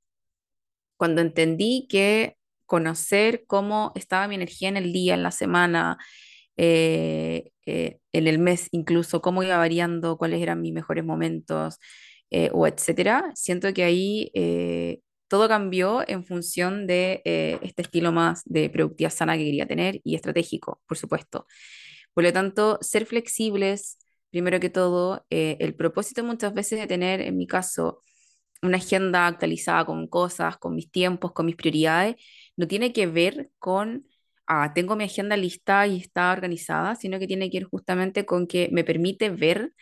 [0.95, 5.97] Cuando entendí que conocer cómo estaba mi energía en el día, en la semana,
[6.55, 11.79] eh, eh, en el mes incluso, cómo iba variando, cuáles eran mis mejores momentos,
[12.29, 13.31] eh, o etcétera.
[13.35, 19.11] Siento que ahí eh, todo cambió en función de eh, este estilo más de productividad
[19.11, 21.47] sana que quería tener y estratégico, por supuesto.
[22.13, 23.97] Por lo tanto, ser flexibles,
[24.31, 28.01] primero que todo, eh, el propósito muchas veces de tener, en mi caso,
[28.61, 32.15] una agenda actualizada con cosas, con mis tiempos, con mis prioridades,
[32.55, 34.07] no tiene que ver con,
[34.47, 38.47] ah, tengo mi agenda lista y está organizada, sino que tiene que ver justamente con
[38.47, 39.73] que me permite ver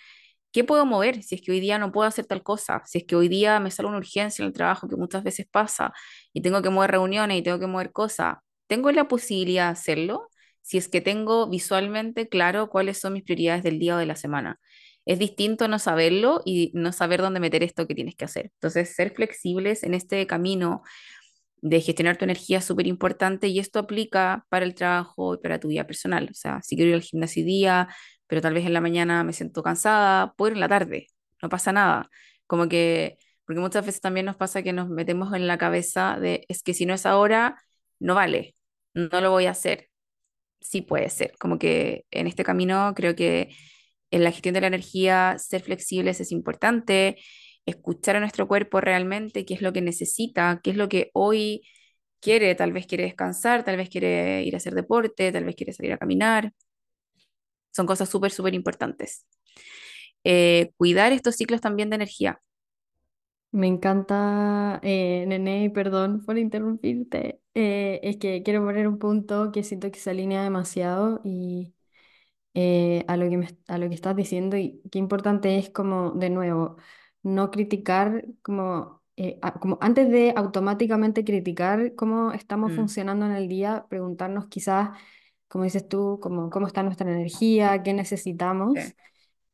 [0.53, 3.05] qué puedo mover si es que hoy día no puedo hacer tal cosa, si es
[3.05, 5.93] que hoy día me sale una urgencia en el trabajo que muchas veces pasa
[6.33, 8.37] y tengo que mover reuniones y tengo que mover cosas.
[8.67, 10.30] ¿Tengo la posibilidad de hacerlo?
[10.61, 14.15] Si es que tengo visualmente claro cuáles son mis prioridades del día o de la
[14.15, 14.59] semana.
[15.05, 18.51] Es distinto no saberlo y no saber dónde meter esto que tienes que hacer.
[18.53, 20.83] Entonces, ser flexibles en este camino
[21.61, 25.59] de gestionar tu energía es súper importante y esto aplica para el trabajo y para
[25.59, 26.27] tu vida personal.
[26.31, 27.87] O sea, si quiero ir al gimnasio día,
[28.27, 31.07] pero tal vez en la mañana me siento cansada, puedo ir en la tarde,
[31.41, 32.09] no pasa nada.
[32.47, 36.45] Como que, porque muchas veces también nos pasa que nos metemos en la cabeza de,
[36.49, 37.61] es que si no es ahora,
[37.99, 38.55] no vale,
[38.93, 39.90] no lo voy a hacer.
[40.61, 43.49] Sí puede ser, como que en este camino creo que
[44.11, 47.17] en la gestión de la energía, ser flexibles es importante,
[47.65, 51.63] escuchar a nuestro cuerpo realmente, qué es lo que necesita, qué es lo que hoy
[52.21, 55.73] quiere, tal vez quiere descansar, tal vez quiere ir a hacer deporte, tal vez quiere
[55.73, 56.53] salir a caminar.
[57.71, 59.25] Son cosas súper, súper importantes.
[60.23, 62.41] Eh, cuidar estos ciclos también de energía.
[63.53, 67.41] Me encanta, eh, Nene, y perdón por interrumpirte.
[67.53, 71.73] Eh, es que quiero poner un punto que siento que se alinea demasiado y
[72.55, 76.11] eh, a lo que me- a lo que estás diciendo y qué importante es como,
[76.11, 76.77] de nuevo,
[77.23, 83.33] no criticar como, eh, a- como antes de automáticamente criticar cómo estamos Mm, funcionando en
[83.33, 84.91] el día, preguntarnos quizás,
[85.49, 87.93] como dices tú, como, cómo está nuestra energía, qué
[88.73, 88.95] sí, necesitamos.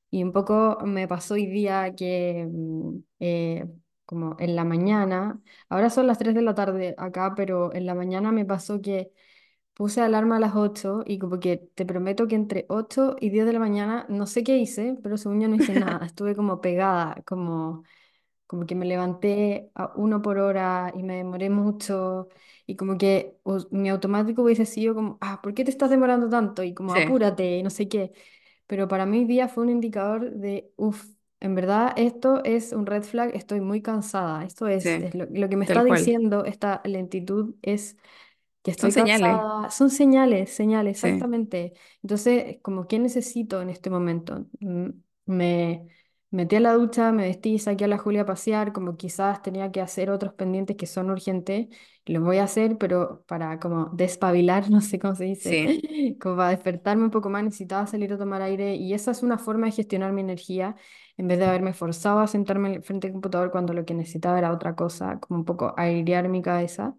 [0.10, 3.65] Y un poco me pasó hoy día que mm, eh,
[4.08, 7.96] como en la mañana, ahora son las 3 de la tarde acá, pero en la
[7.96, 9.13] mañana me pasó que
[9.74, 13.46] puse alarma a las 8 y como que te prometo que entre 8 y 10
[13.46, 16.62] de la mañana no sé qué hice, pero según yo no hice nada, estuve como
[16.62, 17.84] pegada, como,
[18.48, 22.30] como que me levanté a uno por hora y me demoré mucho
[22.65, 23.38] y como que
[23.72, 26.63] mi automático hubiese sido como, ah, ¿por qué te estás demorando tanto?
[26.63, 28.13] Y como sí, apúrate y no sé qué.
[28.67, 31.06] Pero para mí hoy día fue un indicador de, uff,
[31.39, 34.43] en verdad esto es un red flag, estoy muy cansada.
[34.45, 36.17] Esto es, sí, es lo, lo que me está tal cual.
[36.23, 37.97] diciendo esta lentitud es
[38.63, 39.69] que Son estoy señales, cansada.
[39.71, 41.73] Son señales, señales, sí, exactamente.
[42.04, 44.45] Entonces, como, ¿qué necesito en este momento?
[44.60, 44.89] Mm,
[45.26, 45.88] Me
[46.32, 49.72] metí a la ducha, me vestí, saqué a la Julia a pasear, como quizás tenía
[49.72, 51.68] que hacer otros pendientes que son urgentes,
[52.06, 55.82] los voy a hacer, pero para como despabilar, no sé cómo se dice, sí,
[56.22, 59.38] como para despertarme un poco más, necesitaba salir a tomar aire, y esa es una
[59.38, 60.76] forma de gestionar mi energía,
[61.18, 64.52] en vez de haberme forzado a sentarme frente al computador cuando lo que necesitaba era
[64.54, 66.96] otra cosa, como un poco airear mi cabeza.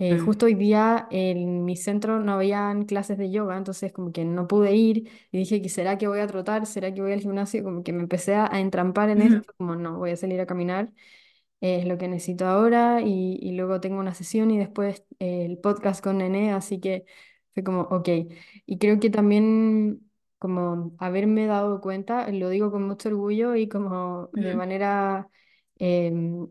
[0.00, 4.12] Eh, mm, justo hoy día en mi centro no habían clases de yoga, entonces como
[4.12, 7.12] que no pude ir y dije que será que voy a trotar, será que voy
[7.12, 10.16] al gimnasio, como que me empecé a, a entrampar en esto, como no, voy a
[10.16, 10.92] salir a caminar
[11.60, 15.44] eh, es lo que necesito ahora y, y luego tengo una sesión y después eh,
[15.46, 17.04] el podcast con Nené, así que
[17.54, 18.08] fue como, ok.
[18.66, 20.00] Y creo que también
[20.38, 24.54] como haberme dado cuenta, lo digo con mucho orgullo y como de Ujú.
[24.54, 25.28] manera...
[25.78, 26.48] em,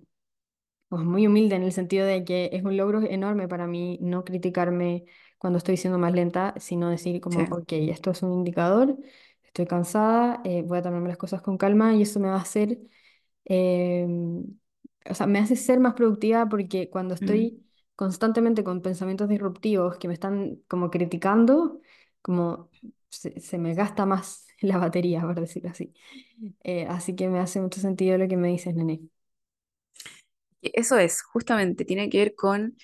[0.89, 4.23] pues muy humilde en el sentido de que es un logro enorme para mí no
[4.23, 5.05] criticarme
[5.37, 7.45] cuando estoy siendo más lenta, sino decir como, Sí.
[7.45, 8.97] ok, esto es un indicador,
[9.43, 12.41] estoy cansada, eh, voy a tomarme las cosas con calma y eso me va a
[12.41, 12.79] hacer,
[13.45, 14.43] em,
[15.09, 17.47] o sea, me hace ser más productiva porque cuando Ujú.
[17.47, 17.63] estoy
[17.95, 21.81] constantemente con pensamientos disruptivos que me están como criticando,
[22.21, 22.69] como
[23.09, 25.93] se, se me gasta más la batería, por decirlo así.
[26.63, 29.01] Eh, así que me hace mucho sentido lo que me dices, Nene.
[30.73, 32.77] Eso es, justamente, tiene que ver con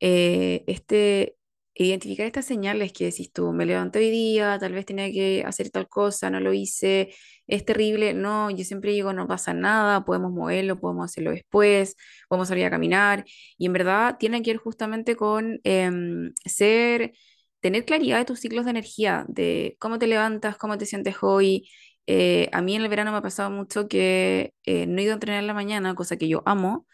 [0.00, 1.36] eh, este,
[1.74, 5.70] identificar estas señales que decís tú, me levanté hoy día, tal vez tenía que hacer
[5.70, 7.14] tal cosa, no lo hice,
[7.46, 11.96] es terrible, no, yo siempre digo, no pasa nada, podemos moverlo, podemos hacerlo después,
[12.28, 13.24] podemos salir a caminar,
[13.56, 17.12] y en verdad tiene que ver justamente con em, ser,
[17.60, 21.68] tener claridad de tus ciclos de energía, de cómo te levantas, cómo te sientes hoy.
[22.06, 25.12] Eh, a mí en el verano me ha pasado mucho que eh, no he ido
[25.12, 26.86] a entrenar en la mañana, cosa que yo amo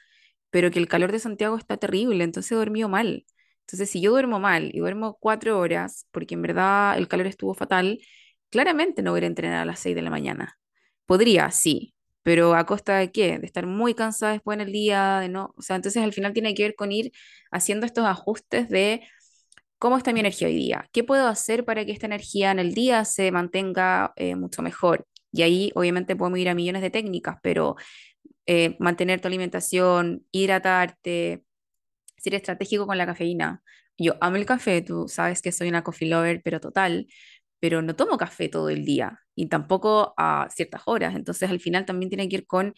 [0.54, 3.26] pero que el calor de Santiago está terrible, entonces he dormido mal.
[3.62, 7.54] Entonces, si yo duermo mal y duermo cuatro horas, porque en verdad el calor estuvo
[7.54, 7.98] fatal,
[8.50, 10.56] claramente no voy a entrenar a las seis de la mañana.
[11.06, 13.40] Podría, sí, pero ¿a costa de qué?
[13.40, 16.32] De estar muy cansada después en el día, de no, o sea, entonces al final
[16.32, 17.10] tiene que ver con ir
[17.50, 19.02] haciendo estos ajustes de
[19.78, 22.74] cómo está mi energía hoy día, qué puedo hacer para que esta energía en el
[22.74, 25.04] día se mantenga eh, mucho mejor.
[25.32, 27.74] Y ahí obviamente podemos ir a millones de técnicas, pero
[28.46, 31.44] eh, mantener tu alimentación, hidratarte,
[32.18, 33.62] ser estratégico con la cafeína.
[33.98, 37.06] Yo amo el café, tú sabes que soy una coffee lover, pero total,
[37.60, 41.14] pero no tomo café todo el día y tampoco a ciertas horas.
[41.16, 42.74] Entonces al final también tiene que ir con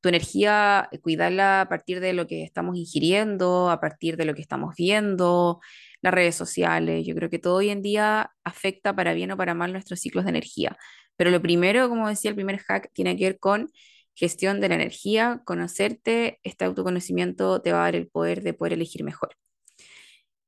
[0.00, 4.34] tu energía, eh, cuidarla a partir de lo que estamos ingiriendo, a partir de lo
[4.34, 5.60] que estamos viendo,
[6.02, 7.06] las redes sociales.
[7.06, 10.24] Yo creo que todo hoy en día afecta para bien o para mal nuestros ciclos
[10.24, 10.76] de energía.
[11.16, 13.70] Pero lo primero, como decía, el primer hack tiene que ver con
[14.18, 18.72] gestión de la energía, conocerte, este autoconocimiento te va a dar el poder de poder
[18.72, 19.36] elegir mejor.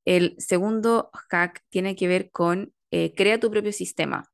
[0.04, 4.24] El segundo hack tiene que ver con eh, crea tu propio sistema.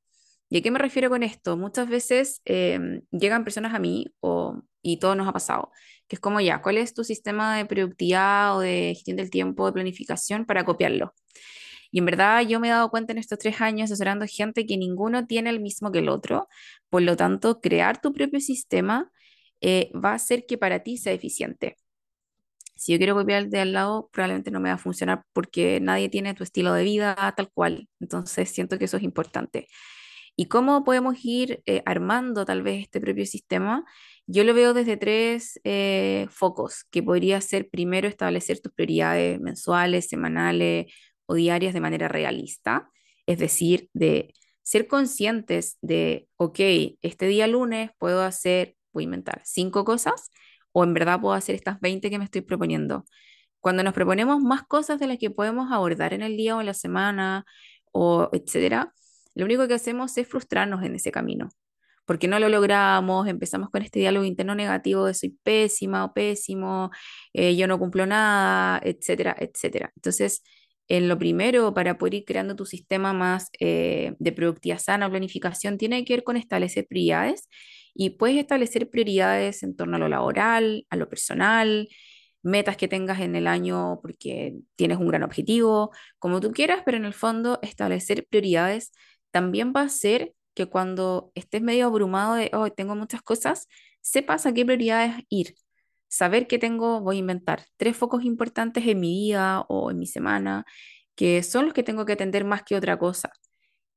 [0.48, 1.58] ¿Y a qué me refiero con esto?
[1.58, 5.70] Muchas veces eh, llegan personas a mí, o, y todo nos ha pasado,
[6.08, 9.66] que es como ya, ¿cuál es tu sistema de productividad o de gestión del tiempo,
[9.66, 11.12] de planificación para copiarlo?
[11.90, 14.78] Y en verdad yo me he dado cuenta en estos tres años asesorando gente que
[14.78, 16.48] ninguno tiene el mismo que el otro.
[16.88, 19.10] Por lo tanto, crear tu propio sistema
[19.60, 21.76] eh, va a hacer que para ti sea eficiente.
[22.74, 26.08] Si yo quiero copiar de al lado, probablemente no me va a funcionar porque nadie
[26.10, 27.88] tiene tu estilo de vida tal cual.
[28.00, 29.68] Entonces siento que eso es importante.
[30.36, 33.84] ¿Y cómo podemos ir eh, armando tal vez este propio sistema?
[34.26, 40.08] Yo lo veo desde tres eh, focos, que podría ser primero establecer tus prioridades mensuales,
[40.08, 40.86] semanales
[41.24, 42.90] o diarias de manera realista,
[43.26, 46.60] es decir, de ser conscientes de, ok,
[47.02, 50.30] este día lunes puedo hacer, a inventar cinco cosas,
[50.72, 53.04] o en verdad puedo hacer estas 20 que me estoy proponiendo.
[53.60, 56.66] Cuando nos proponemos más cosas de las que podemos abordar en el día o en
[56.66, 57.44] la semana,
[57.92, 58.92] o etcétera,
[59.34, 61.48] lo único que hacemos es frustrarnos en ese camino,
[62.06, 66.90] porque no lo logramos, empezamos con este diálogo interno negativo de soy pésima o pésimo,
[67.32, 69.92] eh, yo no cumplo nada, etcétera, etcétera.
[69.96, 70.42] Entonces,
[70.88, 75.78] en lo primero, para poder ir creando tu sistema más eh, de productividad sana planificación,
[75.78, 77.48] tiene que ver con establecer prioridades
[77.96, 81.88] y puedes establecer prioridades en torno a lo laboral, a lo personal,
[82.42, 86.96] metas que tengas en el año porque tienes un gran objetivo, como tú quieras, pero
[86.96, 88.92] en el fondo establecer prioridades
[89.30, 93.68] también va a ser que cuando estés medio abrumado de, oh, tengo muchas cosas,
[94.00, 95.54] sepas a qué prioridades ir.
[96.08, 100.06] Saber que tengo, voy a inventar, tres focos importantes en mi vida o en mi
[100.06, 100.64] semana,
[101.16, 103.30] que son los que tengo que atender más que otra cosa.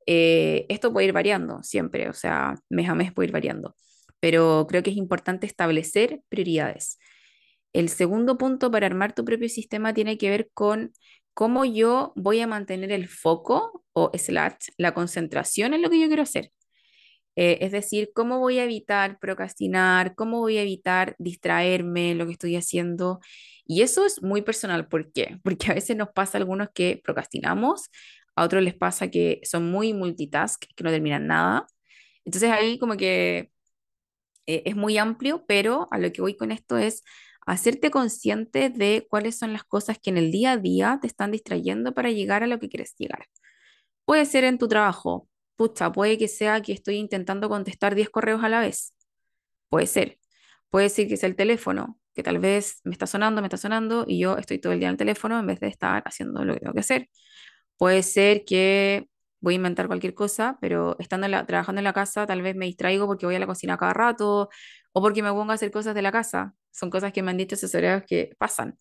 [0.06, 3.76] Eh, esto puede ir variando siempre, o sea, mes a mes puede ir variando,
[4.20, 7.00] pero creo que es importante establecer prioridades.
[7.74, 10.92] El segundo punto para armar tu propio sistema tiene que ver con
[11.34, 16.08] cómo yo voy a mantener el foco o slash, la concentración en lo que yo
[16.08, 16.52] quiero hacer.
[17.36, 22.26] Eh, es decir, cómo voy a evitar procrastinar, cómo voy a evitar distraerme en lo
[22.26, 23.20] que estoy haciendo.
[23.66, 24.88] Y eso es muy personal.
[24.90, 25.38] ¿Por qué?
[25.44, 27.90] Porque a veces nos pasa a algunos que procrastinamos,
[28.36, 31.68] a otros les pasa que son muy multitask, que no terminan nada.
[32.26, 33.52] Entonces ahí como que
[34.48, 37.04] eh, es muy amplio, pero a lo que voy con esto es
[37.46, 41.32] hacerte consciente de cuáles son las cosas que en el día a día te están
[41.32, 43.26] distrayendo para llegar a lo que quieres llegar.
[44.06, 48.44] Puede ser en tu trabajo, pucha, puede que sea que estoy intentando contestar 10 correos
[48.44, 48.94] a la vez,
[49.70, 50.20] puede ser.
[50.70, 54.06] Puede ser que sea el teléfono, que tal vez me está sonando, me está sonando
[54.08, 56.54] y yo estoy todo el día en el teléfono en vez de estar haciendo lo
[56.54, 57.10] que tengo que hacer.
[57.78, 59.10] Puede ser que
[59.42, 63.08] voy a inventar cualquier cosa, pero estando trabajando en la casa tal vez me distraigo
[63.08, 64.50] porque voy a la cocina cada rato
[64.94, 66.54] o porque me pongo a hacer cosas de la casa.
[66.72, 68.78] Son cosas que me han dicho asesorados que pasan.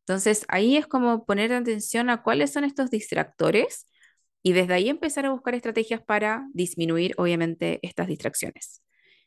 [0.00, 3.86] Entonces ahí es como poner atención a cuáles son estos distractores
[4.42, 8.82] y desde ahí empezar a buscar estrategias para disminuir, obviamente, estas distracciones.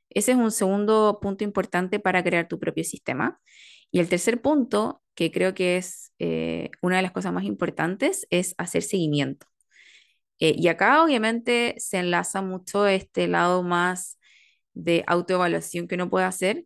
[0.09, 3.39] Ese es un segundo punto importante para crear tu propio sistema.
[3.91, 8.25] Y el tercer punto, que creo que es eh, una de las cosas más importantes,
[8.29, 9.50] es hacer seguimiento.
[10.41, 14.19] Eh, y acá obviamente se enlaza mucho este lado más
[14.73, 16.65] de autoevaluación que uno puede hacer,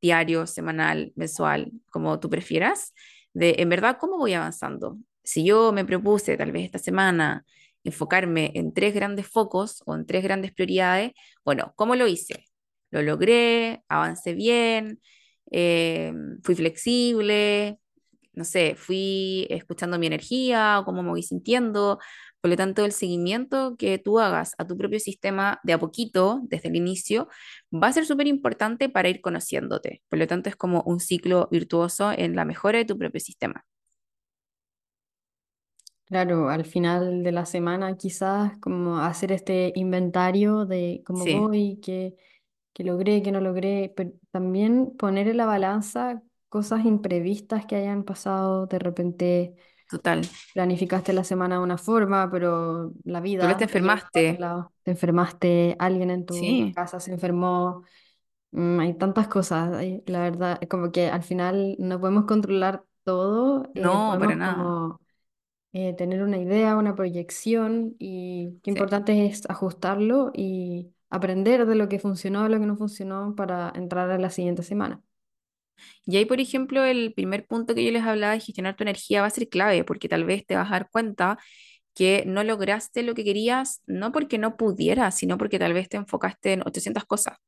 [0.00, 2.94] diario, semanal, mensual, como tú prefieras,
[3.34, 4.98] de en verdad cómo voy avanzando.
[5.24, 7.44] Si yo me propuse tal vez esta semana
[7.84, 11.12] enfocarme en tres grandes focos o en tres grandes prioridades,
[11.44, 12.46] bueno, ¿cómo lo hice?
[12.90, 15.00] Lo logré, avancé bien,
[15.50, 17.78] eh, fui flexible,
[18.34, 21.98] no sé, fui escuchando mi energía o cómo me voy sintiendo.
[22.42, 26.40] Por lo tanto, el seguimiento que tú hagas a tu propio sistema de a poquito,
[26.44, 27.28] desde el inicio,
[27.74, 30.02] va a ser súper importante para ir conociéndote.
[30.10, 33.64] Por lo tanto, es como un ciclo virtuoso en la mejora de tu propio sistema.
[36.04, 41.80] Claro, al final de la semana quizás como hacer este inventario de cómo Sí, voy,
[41.82, 42.16] qué,
[42.74, 48.04] qué logré, qué no logré, pero también poner en la balanza cosas imprevistas que hayan
[48.04, 49.54] pasado, de repente
[49.92, 50.22] total.
[50.52, 54.46] planificaste la semana de una forma, pero la te vida te a otro enfermaste.
[54.84, 57.84] te enfermaste, alguien en tu Sí, casa se enfermó,
[58.52, 63.64] mm, hay tantas cosas, hay- la verdad, como que al final no podemos controlar todo,
[63.76, 64.76] eh, no, para podemos nada.
[64.78, 65.00] como
[65.72, 68.72] eh, tener una idea, una proyección y qué Sí.
[68.72, 73.72] importante es ajustarlo y aprender de lo que funcionó, de lo que no funcionó para
[73.76, 75.02] entrar a la siguiente semana.
[76.06, 79.22] Y ahí, por ejemplo, el primer punto que yo les hablaba de gestionar tu energía
[79.22, 81.38] va a ser clave, porque tal vez te vas a dar cuenta
[81.94, 85.96] que no lograste lo que querías, no porque no pudieras, sino porque tal vez te
[85.98, 87.38] enfocaste en 800 cosas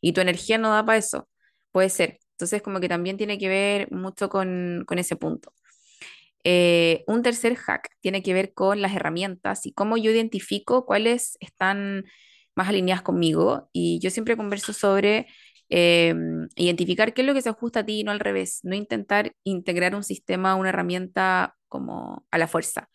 [0.00, 1.28] y tu energía no da para eso.
[1.72, 2.18] Puede ser.
[2.32, 5.52] Entonces, como que también tiene que ver mucho con, con ese punto.
[6.44, 11.38] Eh, un tercer hack tiene que ver con las herramientas y cómo yo identifico cuáles
[11.40, 12.04] están
[12.54, 13.70] más alineadas conmigo.
[13.72, 15.26] Y yo siempre converso sobre
[15.70, 16.14] eh,
[16.56, 18.60] identificar qué es lo que se ajusta a ti y no al revés.
[18.62, 22.88] No intentar integrar un sistema, una herramienta como a la fuerza.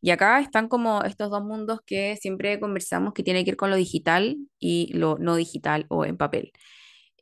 [0.00, 3.70] Y acá están como estos dos mundos que siempre conversamos que tiene que ver con
[3.70, 6.52] lo digital y lo no digital o en papel.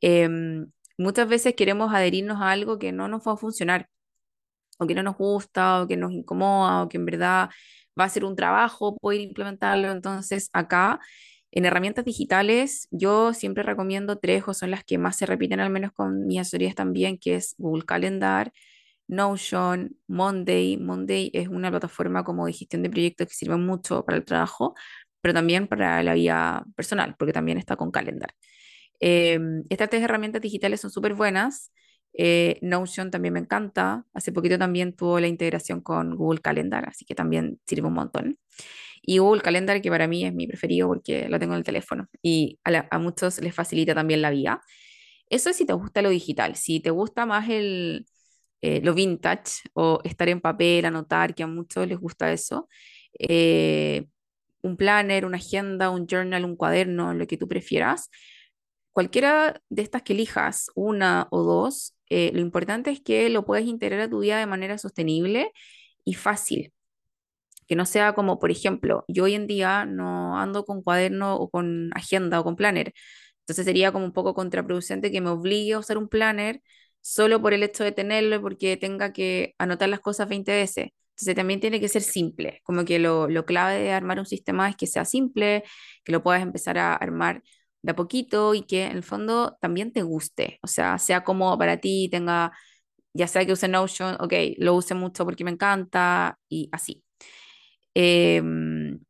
[0.01, 3.89] Em, muchas veces queremos adherirnos a algo que no nos va a funcionar
[4.79, 7.51] o que no nos gusta, o que nos incomoda, o que en verdad
[7.99, 9.91] va a ser un trabajo poder implementarlo.
[9.93, 11.01] Entonces, acá,
[11.55, 15.71] en herramientas digitales, yo siempre recomiendo tres, o son las que más se repiten, al
[15.71, 18.53] menos con mis asesorías también, que es Google Calendar,
[19.07, 20.77] Notion, Monday.
[20.79, 24.75] Monday es una plataforma como de gestión de proyectos que sirve mucho para el trabajo,
[25.21, 28.35] pero también para la vida personal, porque también está con Calendar.
[29.01, 29.39] Eh,
[29.71, 31.73] estas tres herramientas digitales son súper buenas.
[32.15, 34.05] Eh, Notion también me encanta.
[34.13, 38.39] Hace poquito también tuvo la integración con Google Calendar, así que también sirve un montón.
[39.07, 42.09] Y Google Calendar, que para mí es mi preferido porque lo tengo en el teléfono
[42.23, 44.63] y a, la- a muchos les facilita también la vida.
[45.29, 46.57] Eso es si te gusta lo digital.
[46.57, 48.07] Si te gusta más el,
[48.63, 52.69] eh, lo vintage o estar en papel, anotar, que a muchos les gusta eso,
[53.19, 54.07] eh,
[54.63, 58.11] un planner, una agenda, un journal, un cuaderno, lo que tú prefieras
[58.93, 63.65] cualquiera de estas que elijas, una o dos, eh, lo importante es que lo puedas
[63.67, 65.53] integrar a tu vida de manera sostenible
[66.05, 66.73] y fácil.
[67.67, 71.51] Que no sea como, por ejemplo, yo hoy en día no ando con cuaderno o
[71.51, 72.93] con agenda o con planner.
[73.41, 76.63] Entonces sería como un poco contraproducente que me obligue a usar un planner
[77.01, 80.89] solo por el hecho de tenerlo y porque tenga que anotar las cosas 20 veces.
[81.11, 82.61] Entonces también tiene que ser simple.
[82.65, 85.63] Como que lo, lo clave de armar un sistema es que sea simple,
[86.05, 87.43] que lo puedas empezar a armar
[87.83, 90.59] de a poquito y que en el fondo también te guste.
[90.63, 92.53] O sea, sea como para ti, tenga,
[93.15, 97.04] ya sea que use Notion, ok, lo use mucho porque me encanta y así.
[97.95, 99.01] Em,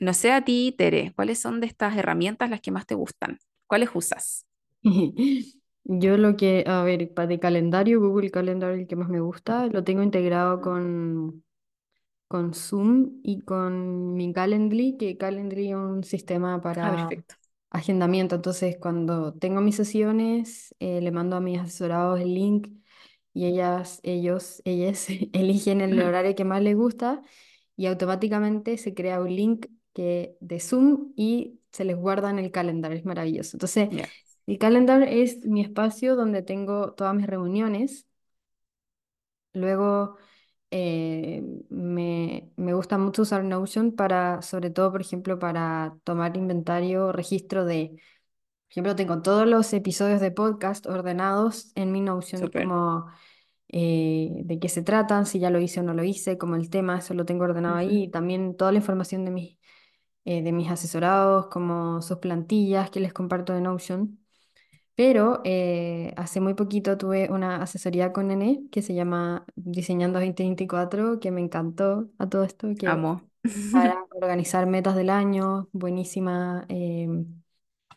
[0.00, 3.38] no sé a ti, Tere, ¿cuáles son de estas herramientas las que más te gustan?
[3.66, 4.46] ¿Cuáles usas?
[5.84, 9.66] Yo lo que, a ver, para de calendario, Google Calendar, el que más me gusta,
[9.66, 11.44] lo tengo integrado con,
[12.28, 17.34] con Zoom y con mi Calendly, que Calendly es un sistema Ah, para perfecto.
[17.70, 18.36] agendamiento.
[18.36, 22.68] Entonces, cuando tengo mis sesiones, eh, le mando a mis asesorados el link
[23.34, 27.22] y ellas, ellos, ellas eligen el horario que más les gusta
[27.76, 32.50] y automáticamente se crea un link que, de Zoom y se les guarda en el
[32.50, 32.98] calendario.
[32.98, 33.56] Es maravilloso.
[33.56, 33.88] Entonces.
[34.46, 38.06] El calendar es mi espacio donde tengo todas mis reuniones.
[39.52, 40.16] Luego
[40.70, 47.10] eh, me, me gusta mucho usar Notion para, sobre todo, por ejemplo, para tomar inventario,
[47.10, 53.06] registro de, por ejemplo, tengo todos los episodios de podcast ordenados en mi Notion, como
[53.68, 56.70] eh, de qué se tratan, si ya lo hice o no lo hice, como el
[56.70, 58.04] tema, eso lo tengo ordenado Ujú, ahí.
[58.04, 59.58] Y también toda la información de mis,
[60.24, 64.20] eh, de mis asesorados, como sus plantillas que les comparto de Notion.
[64.94, 71.20] Pero eh, hace muy poquito tuve una asesoría con Nene que se llama Diseñando 2024,
[71.20, 73.20] que me encantó a todo esto, que Amo.
[73.70, 77.08] para organizar metas del año, buenísima, eh,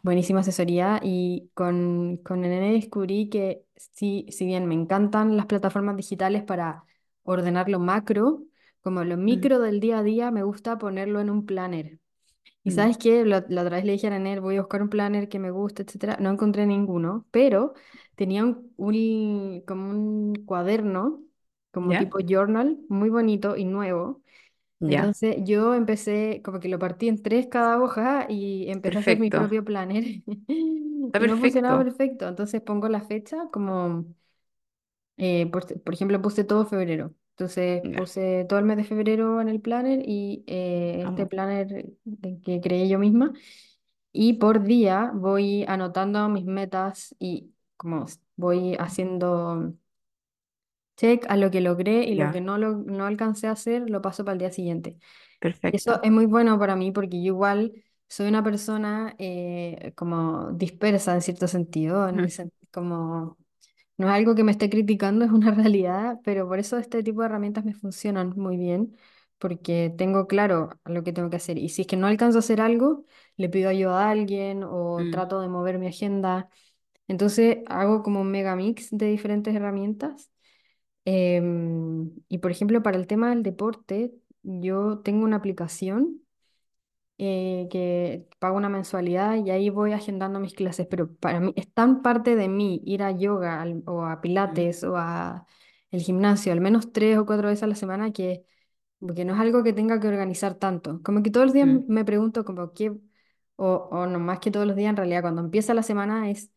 [0.04, 1.00] buenísima asesoría.
[1.04, 6.84] Y con, con Nene descubrí que sí, si bien me encantan las plataformas digitales para
[7.24, 8.43] ordenar lo macro,
[8.82, 12.00] como lo Mm, micro del día a día, me gusta ponerlo en un planner.
[12.64, 14.82] Y mm, sabes qué, la, la otra vez le dije a Nanel, voy a buscar
[14.82, 16.18] un planner que me guste, etcétera.
[16.20, 17.74] No encontré ninguno, pero
[18.16, 21.24] tenía un, un- como un cuaderno,
[21.72, 21.97] como ¿Ya?
[21.97, 24.22] tipo journal, muy bonito y nuevo.
[24.80, 25.14] Ya.
[25.14, 29.20] Entonces yo empecé, como que lo partí en tres cada hoja y empecé a hacer
[29.20, 29.32] mi Perfecto.
[29.32, 30.04] propio planner.
[31.08, 31.86] Está Y me funcionaba perfecto.
[31.86, 32.28] perfecto.
[32.28, 34.06] Entonces pongo la fecha como
[35.18, 37.14] eh, por, por ejemplo, puse todo febrero.
[37.32, 37.96] Entonces Ya.
[37.96, 41.68] puse todo el mes de febrero en el planner y eh, este planner
[42.04, 43.34] de- que creé yo misma.
[44.14, 49.74] Y por día voy anotando mis metas y como s- voy haciendo
[51.00, 54.02] check a lo que logré y lo que no, lo, no alcancé a hacer, lo
[54.04, 54.97] paso para el día siguiente.
[55.70, 56.04] Y eso Perfecto.
[56.04, 57.74] es muy bueno para mí porque yo igual
[58.08, 63.38] soy una persona eh, como dispersa en cierto sentido, en el Ujú, sen- como
[63.97, 67.22] no es algo que me esté criticando, es una realidad, pero por eso este tipo
[67.22, 68.97] de herramientas me funcionan muy bien,
[69.38, 71.58] porque tengo claro lo que tengo que hacer.
[71.58, 73.06] Y si es que no alcanzo a hacer algo,
[73.38, 76.50] le pido ayuda a alguien o mm, trato de mover mi agenda.
[77.08, 80.32] Entonces hago como un mega mix de diferentes herramientas.
[81.06, 86.22] Em, y por ejemplo, para el tema del deporte, yo tengo una aplicación
[87.18, 91.72] eh, que pago una mensualidad y ahí voy agendando mis clases, pero para mí es
[91.74, 95.45] tan parte de mí ir a yoga al- o a pilates o a
[95.91, 98.45] el gimnasio al menos tres o cuatro veces a la semana que,
[99.00, 101.02] porque no es algo que tenga que organizar tanto.
[101.04, 101.86] Como que todos los días mm.
[101.88, 102.91] me pregunto como qué,
[103.58, 106.52] o, o no más que todos los días en realidad, cuando empieza la semana es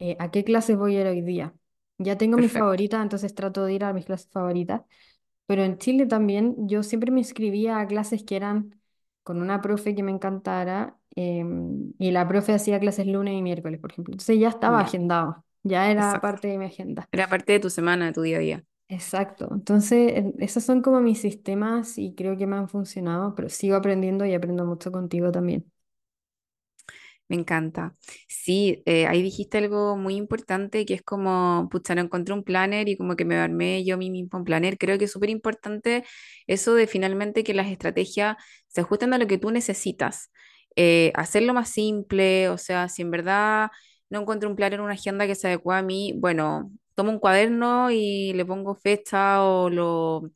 [0.00, 1.54] eh, a qué clases voy a ir hoy día.
[1.98, 2.48] Ya tengo mi Perfecto.
[2.48, 4.82] favorita, entonces trato de ir a mis clases favoritas.
[5.46, 8.80] Pero en Chile también yo siempre me inscribía a clases que eran
[9.22, 13.80] con una profe que me encantara em, y la profe hacía clases lunes y miércoles,
[13.80, 14.12] por ejemplo.
[14.14, 14.82] Entonces ya estaba Ya.
[14.82, 16.22] agendado, ya era Exacto.
[16.22, 17.08] parte de mi agenda.
[17.12, 18.64] Era parte de tu semana, de tu día a día.
[18.90, 19.48] Exacto.
[19.52, 23.76] Entonces en- esos son como mis sistemas y creo que me han funcionado, pero sigo
[23.76, 25.70] aprendiendo y aprendo mucho contigo también.
[27.28, 27.94] Me encanta.
[28.26, 32.88] Sí, eh, ahí dijiste algo muy importante que es como, pucha, no encontré un planner
[32.88, 34.78] y como que me armé yo mismo un planner.
[34.78, 36.04] Creo que es súper importante
[36.46, 38.36] eso de finalmente que las estrategias
[38.68, 40.30] se ajusten a lo que tú necesitas.
[40.74, 43.70] Eh, hacerlo más simple, o sea, si en verdad
[44.08, 47.90] no encuentro un planner, una agenda que se adecua a mí, bueno, tomo un cuaderno
[47.90, 50.30] y le pongo fecha o lo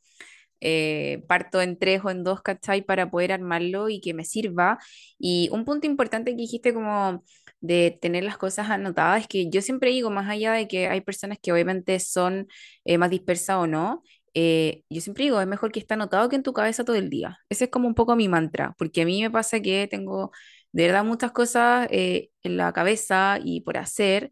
[0.62, 2.82] eh, parto en tres o en dos, ¿cachai?
[2.82, 4.78] Para poder armarlo y que me sirva.
[5.18, 7.24] Y un punto importante que dijiste como
[7.60, 11.00] de tener las cosas anotadas es que yo siempre digo, más allá de que hay
[11.00, 12.48] personas que obviamente son
[12.84, 14.02] eh, más dispersas o no,
[14.34, 17.10] eh, yo siempre digo, es mejor que esté anotado que en tu cabeza todo el
[17.10, 17.38] día.
[17.48, 20.32] Ese es como un poco mi mantra, porque a mí me pasa que tengo
[20.72, 24.30] de verdad muchas cosas eh, en la cabeza y por hacer.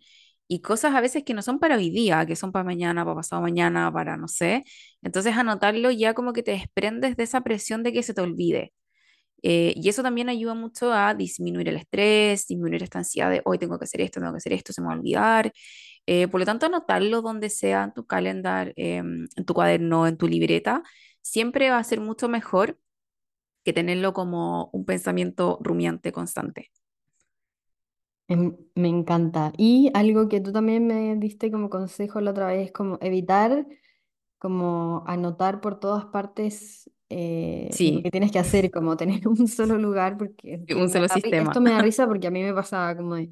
[0.52, 3.14] Y cosas a veces que no son para hoy día, que son para mañana, para
[3.16, 4.64] pasado mañana, para no sé.
[5.02, 8.72] Entonces anotarlo ya como que te desprendes de esa presión de que se te olvide.
[9.42, 13.58] Eh, y eso también ayuda mucho a disminuir el estrés, disminuir esta ansiedad de hoy
[13.58, 15.52] tengo que hacer esto, tengo que hacer esto, se me va a olvidar.
[16.06, 20.16] Eh, por lo tanto, anotarlo donde sea, en tu calendar, em, en tu cuaderno, en
[20.18, 20.82] tu libreta,
[21.22, 22.78] siempre va a ser mucho mejor
[23.64, 26.70] que tenerlo como un pensamiento rumiante constante.
[28.30, 29.52] Em, Me encanta.
[29.56, 33.66] Y algo que tú también me diste como consejo la otra vez, como evitar
[34.38, 39.48] como anotar por todas partes eh, lo que Sí, tienes que hacer, como tener un
[39.48, 41.38] solo lugar, porque que un me solo da ri- sistema.
[41.38, 43.30] esto me da risa porque a mí me pasaba como de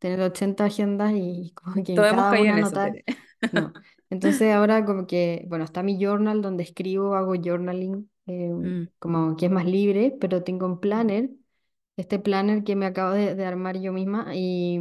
[0.00, 2.80] tener 80 agendas y como que en Todos hemos cada caído una en eso, anotar,
[2.80, 3.04] Tere.
[3.50, 3.76] no.
[4.10, 9.36] Entonces ahora como que, bueno, está mi journal donde escribo, hago journaling, eh, Mm, como
[9.36, 11.30] que es más libre, pero tengo un planner,
[11.96, 14.78] este planner que me acabo de, de armar yo misma y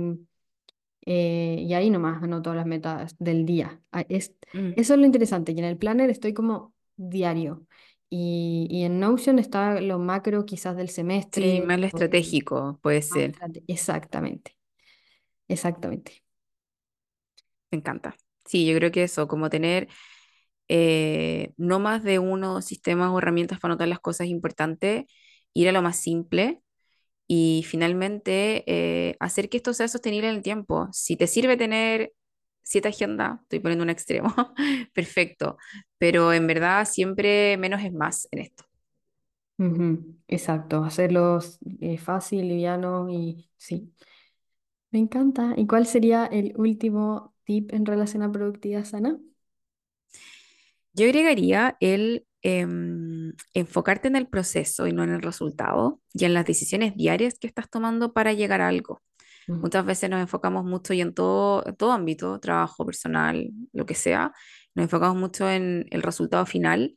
[1.06, 3.82] eh, y ahí nomás anoto las metas del día.
[3.92, 4.76] Ah, Es, mm.
[4.76, 7.66] eso es lo interesante, que en el planner estoy como diario.
[8.10, 10.90] Y, y en Notion está lo macro quizás del
[11.32, 13.36] Sí, semestre más lo estratégico puede ser.
[13.68, 14.56] Exactamente.
[15.50, 16.24] Exactamente.
[17.72, 18.16] Me encanta.
[18.46, 19.88] Sí, yo creo que eso, como tener
[20.70, 25.06] eh, no más de uno sistemas o herramientas para anotar las cosas importantes,
[25.54, 26.62] ir a lo más simple
[27.34, 30.90] y finalmente eh, hacer que esto sea sostenible en el tiempo.
[30.92, 32.12] Si te sirve tener
[32.62, 34.36] siete agendas, estoy poniendo un extremo,
[34.94, 35.58] perfecto,
[35.98, 38.66] pero en verdad siempre menos es más en esto.
[40.28, 43.94] Exacto, hacerlos eh, fácil, liviano y sí,
[44.92, 45.54] me encanta.
[45.58, 49.20] ¿Y cuál sería el último tip en relación a productividad sana?
[50.94, 56.34] Yo agregaría el em, enfocarte en el proceso y no en el resultado y en
[56.34, 59.02] las decisiones diarias que estás tomando para llegar a algo.
[59.48, 63.86] Mm, Muchas veces nos enfocamos mucho y en todo, en todo ámbito, trabajo, personal, lo
[63.86, 64.32] que sea,
[64.76, 66.96] nos enfocamos mucho en el resultado final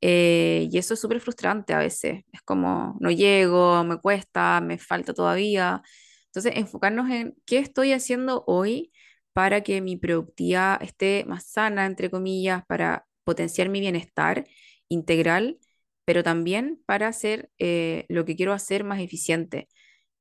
[0.00, 2.24] eh, y eso es súper frustrante a veces.
[2.32, 5.82] Es como, no llego, me cuesta, me falta todavía.
[6.26, 8.92] Entonces, enfocarnos en qué estoy haciendo hoy
[9.32, 14.44] para que mi productividad esté más sana, entre comillas, para potenciar mi bienestar
[14.92, 15.58] integral,
[16.04, 19.68] pero también para hacer eh, lo que quiero hacer más eficiente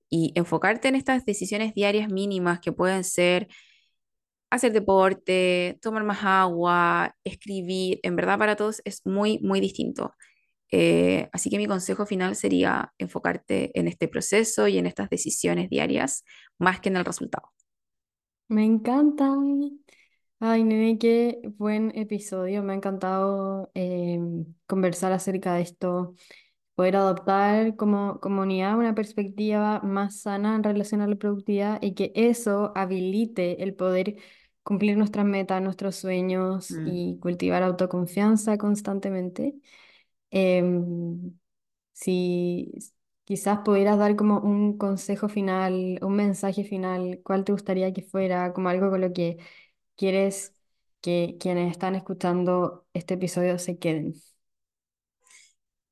[0.09, 3.47] y enfocarte en estas decisiones diarias mínimas que pueden ser
[4.49, 10.13] hacer deporte, tomar más agua, escribir, en verdad para todos es muy, muy distinto.
[10.71, 15.69] Eh, así que mi consejo final sería enfocarte en este proceso y en estas decisiones
[15.69, 16.23] diarias
[16.59, 17.49] más que en el resultado.
[18.49, 19.27] Me encanta.
[20.43, 22.63] Ay, nene, qué buen episodio.
[22.63, 26.15] Me ha encantado em, conversar acerca de esto,
[26.75, 32.11] poder adoptar como comunidad una perspectiva más sana en relación a la productividad y que
[32.15, 34.17] eso habilite el poder
[34.63, 36.85] cumplir nuestras metas, nuestros sueños Mm.
[36.85, 39.55] y cultivar autoconfianza constantemente.
[40.31, 41.33] Em,
[41.93, 42.71] si
[43.25, 48.53] quizás pudieras dar como un consejo final, un mensaje final, ¿cuál te gustaría que fuera?
[48.53, 49.37] Como algo con lo que
[50.01, 50.55] quieres
[50.99, 54.15] que quienes están escuchando este episodio se queden.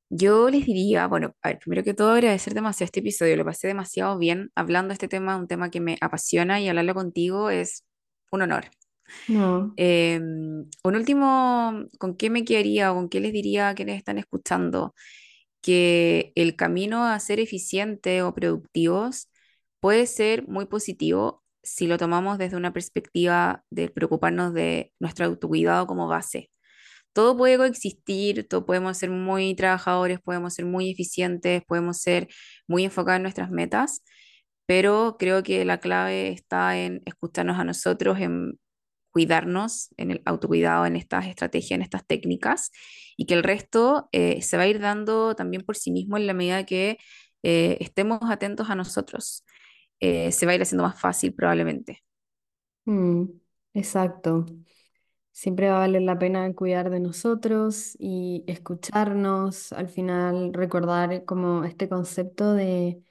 [0.08, 3.68] Yo les diría, bueno, a ver, primero que todo agradecer demasiado este episodio, lo pasé
[3.68, 7.84] demasiado bien hablando de este tema, un tema que me apasiona y hablarlo contigo es
[8.32, 8.64] un honor.
[9.28, 9.74] No.
[9.76, 14.18] Eh, un último, ¿con qué me quedaría o con qué les diría a quienes están
[14.18, 14.92] escuchando?
[15.60, 19.30] Que el camino a ser eficiente o productivos
[19.78, 25.86] puede ser muy positivo si lo tomamos desde una perspectiva de preocuparnos de nuestro autocuidado
[25.86, 26.50] como base.
[27.12, 32.28] Todo puede coexistir, todo, podemos ser muy trabajadores, podemos ser muy eficientes, podemos ser
[32.68, 34.02] muy enfocados en nuestras metas,
[34.66, 38.58] pero creo que la clave está en escucharnos a nosotros, en
[39.10, 42.70] cuidarnos, en el autocuidado, en estas estrategias, en estas técnicas,
[43.16, 46.26] y que el resto eh, se va a ir dando también por sí mismo en
[46.26, 46.98] la medida que
[47.42, 49.44] eh, estemos atentos a nosotros.
[50.00, 52.02] Eh, se va a ir haciendo más fácil probablemente.
[52.84, 53.24] Mm,
[53.74, 54.46] exacto.
[55.32, 59.72] Siempre va a valer la pena cuidar de nosotros y escucharnos.
[59.72, 63.02] Al final, recordar como este concepto de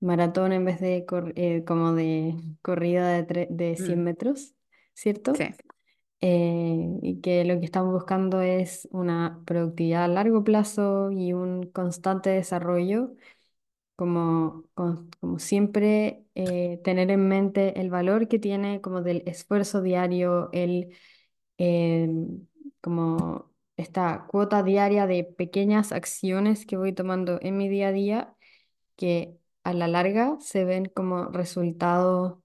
[0.00, 1.06] maratón en vez de
[1.36, 4.54] eh, como de corrida de, de 100 Mm, metros,
[4.94, 5.34] ¿cierto?
[5.34, 5.54] sí,
[6.20, 11.64] eh, y que lo que estamos buscando es una productividad a largo plazo y un
[11.70, 13.14] constante desarrollo,
[14.00, 19.82] como, con- como siempre eh, tener en mente el valor que tiene como del esfuerzo
[19.82, 20.96] diario, el,
[21.58, 22.46] em,
[22.82, 28.36] como esta cuota diaria de pequeñas acciones que voy tomando en mi día a día,
[28.96, 32.42] que a la larga se ven como resultado,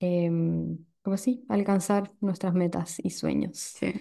[0.00, 3.80] em, como sí, alcanzar nuestras metas y sueños.
[3.80, 3.92] sí.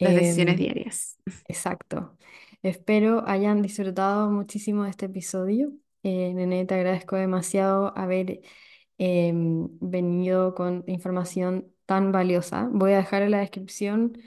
[0.00, 1.18] Las decisiones Em, diarias.
[1.48, 2.18] exacto.
[2.62, 5.72] Espero hayan disfrutado muchísimo de este episodio.
[6.02, 8.40] Eh, Nene, te agradezco demasiado haber
[8.98, 12.68] em, venido con información tan valiosa.
[12.72, 14.18] Voy a dejar en la descripción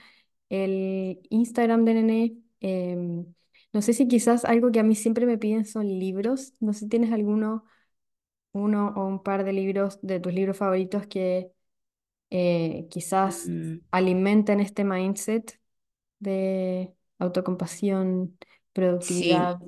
[0.50, 2.38] el Instagram de Nene.
[2.62, 3.26] Em,
[3.74, 6.54] no sé si quizás algo que a mí siempre me piden son libros.
[6.60, 7.66] No sé si tienes alguno,
[8.54, 11.52] uno o un par de libros de tus libros favoritos que
[12.30, 15.60] eh, quizás Mm, alimenten este mindset
[16.20, 18.38] de autocompasión,
[19.00, 19.60] sí, productividad,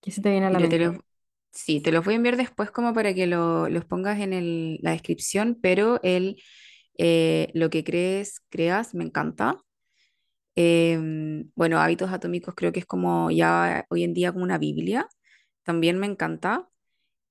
[0.00, 1.00] ¿qué se te viene a la Mira, te mente?
[1.50, 4.78] Sí, te los voy a enviar después como para que lo- los pongas en el-
[4.82, 6.40] la descripción, pero el
[7.02, 9.58] eh, lo que crees, creas, me encanta.
[10.56, 15.08] Em, bueno, hábitos atómicos creo que es como ya hoy en día como una Biblia,
[15.64, 16.68] también me encanta.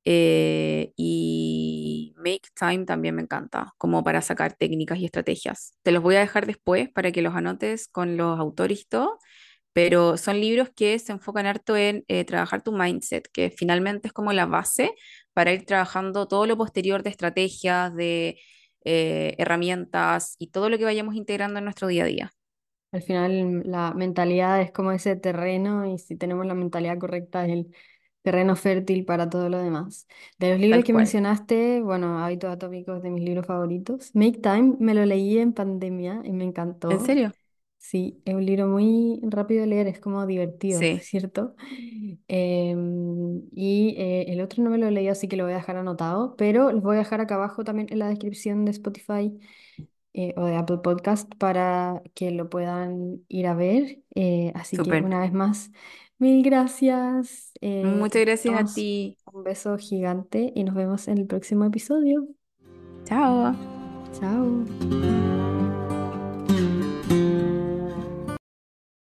[0.05, 5.76] Eh, y Make Time también me encanta, como para sacar técnicas y estrategias.
[5.84, 8.88] Te los voy a dejar después para que los anotes con los autores
[9.82, 14.14] pero son libros que se enfocan harto en eh, trabajar tu mindset, que finalmente es
[14.14, 14.92] como la base
[15.34, 18.40] para ir trabajando todo lo posterior de estrategias, de
[18.86, 22.32] eh, herramientas y todo lo que vayamos integrando en nuestro día a día.
[22.92, 27.52] Al final la mentalidad es como ese terreno y si tenemos la mentalidad correcta es
[27.52, 27.76] el
[28.24, 30.08] terreno fértil para todo lo demás.
[30.40, 30.94] De los libros Tal que cual.
[30.94, 34.12] mencionaste, bueno, Hábitos Atómicos de mis libros favoritos.
[34.16, 36.46] Make Time me lo leí en pandemia y me
[36.90, 37.00] ¿En encantó.
[37.00, 37.34] serio?
[37.78, 41.56] Sí, es un libro muy rápido de leer, es como divertido, Sí, ¿cierto?
[42.28, 45.78] Em, y eh, el otro no me lo leí, así que lo voy a dejar
[45.78, 49.40] anotado, pero los voy a dejar acá abajo también en la descripción de Spotify
[50.14, 54.00] eh, o de Apple Podcast para que lo puedan ir a ver.
[54.16, 55.04] Eh, así que súper.
[55.04, 55.72] una vez más,
[56.18, 57.52] mil gracias.
[57.62, 59.18] eh, Muchas gracias a ti.
[59.34, 62.28] un beso gigante y nos vemos en el próximo episodio.
[63.06, 63.56] Chao.
[64.20, 65.57] Chao.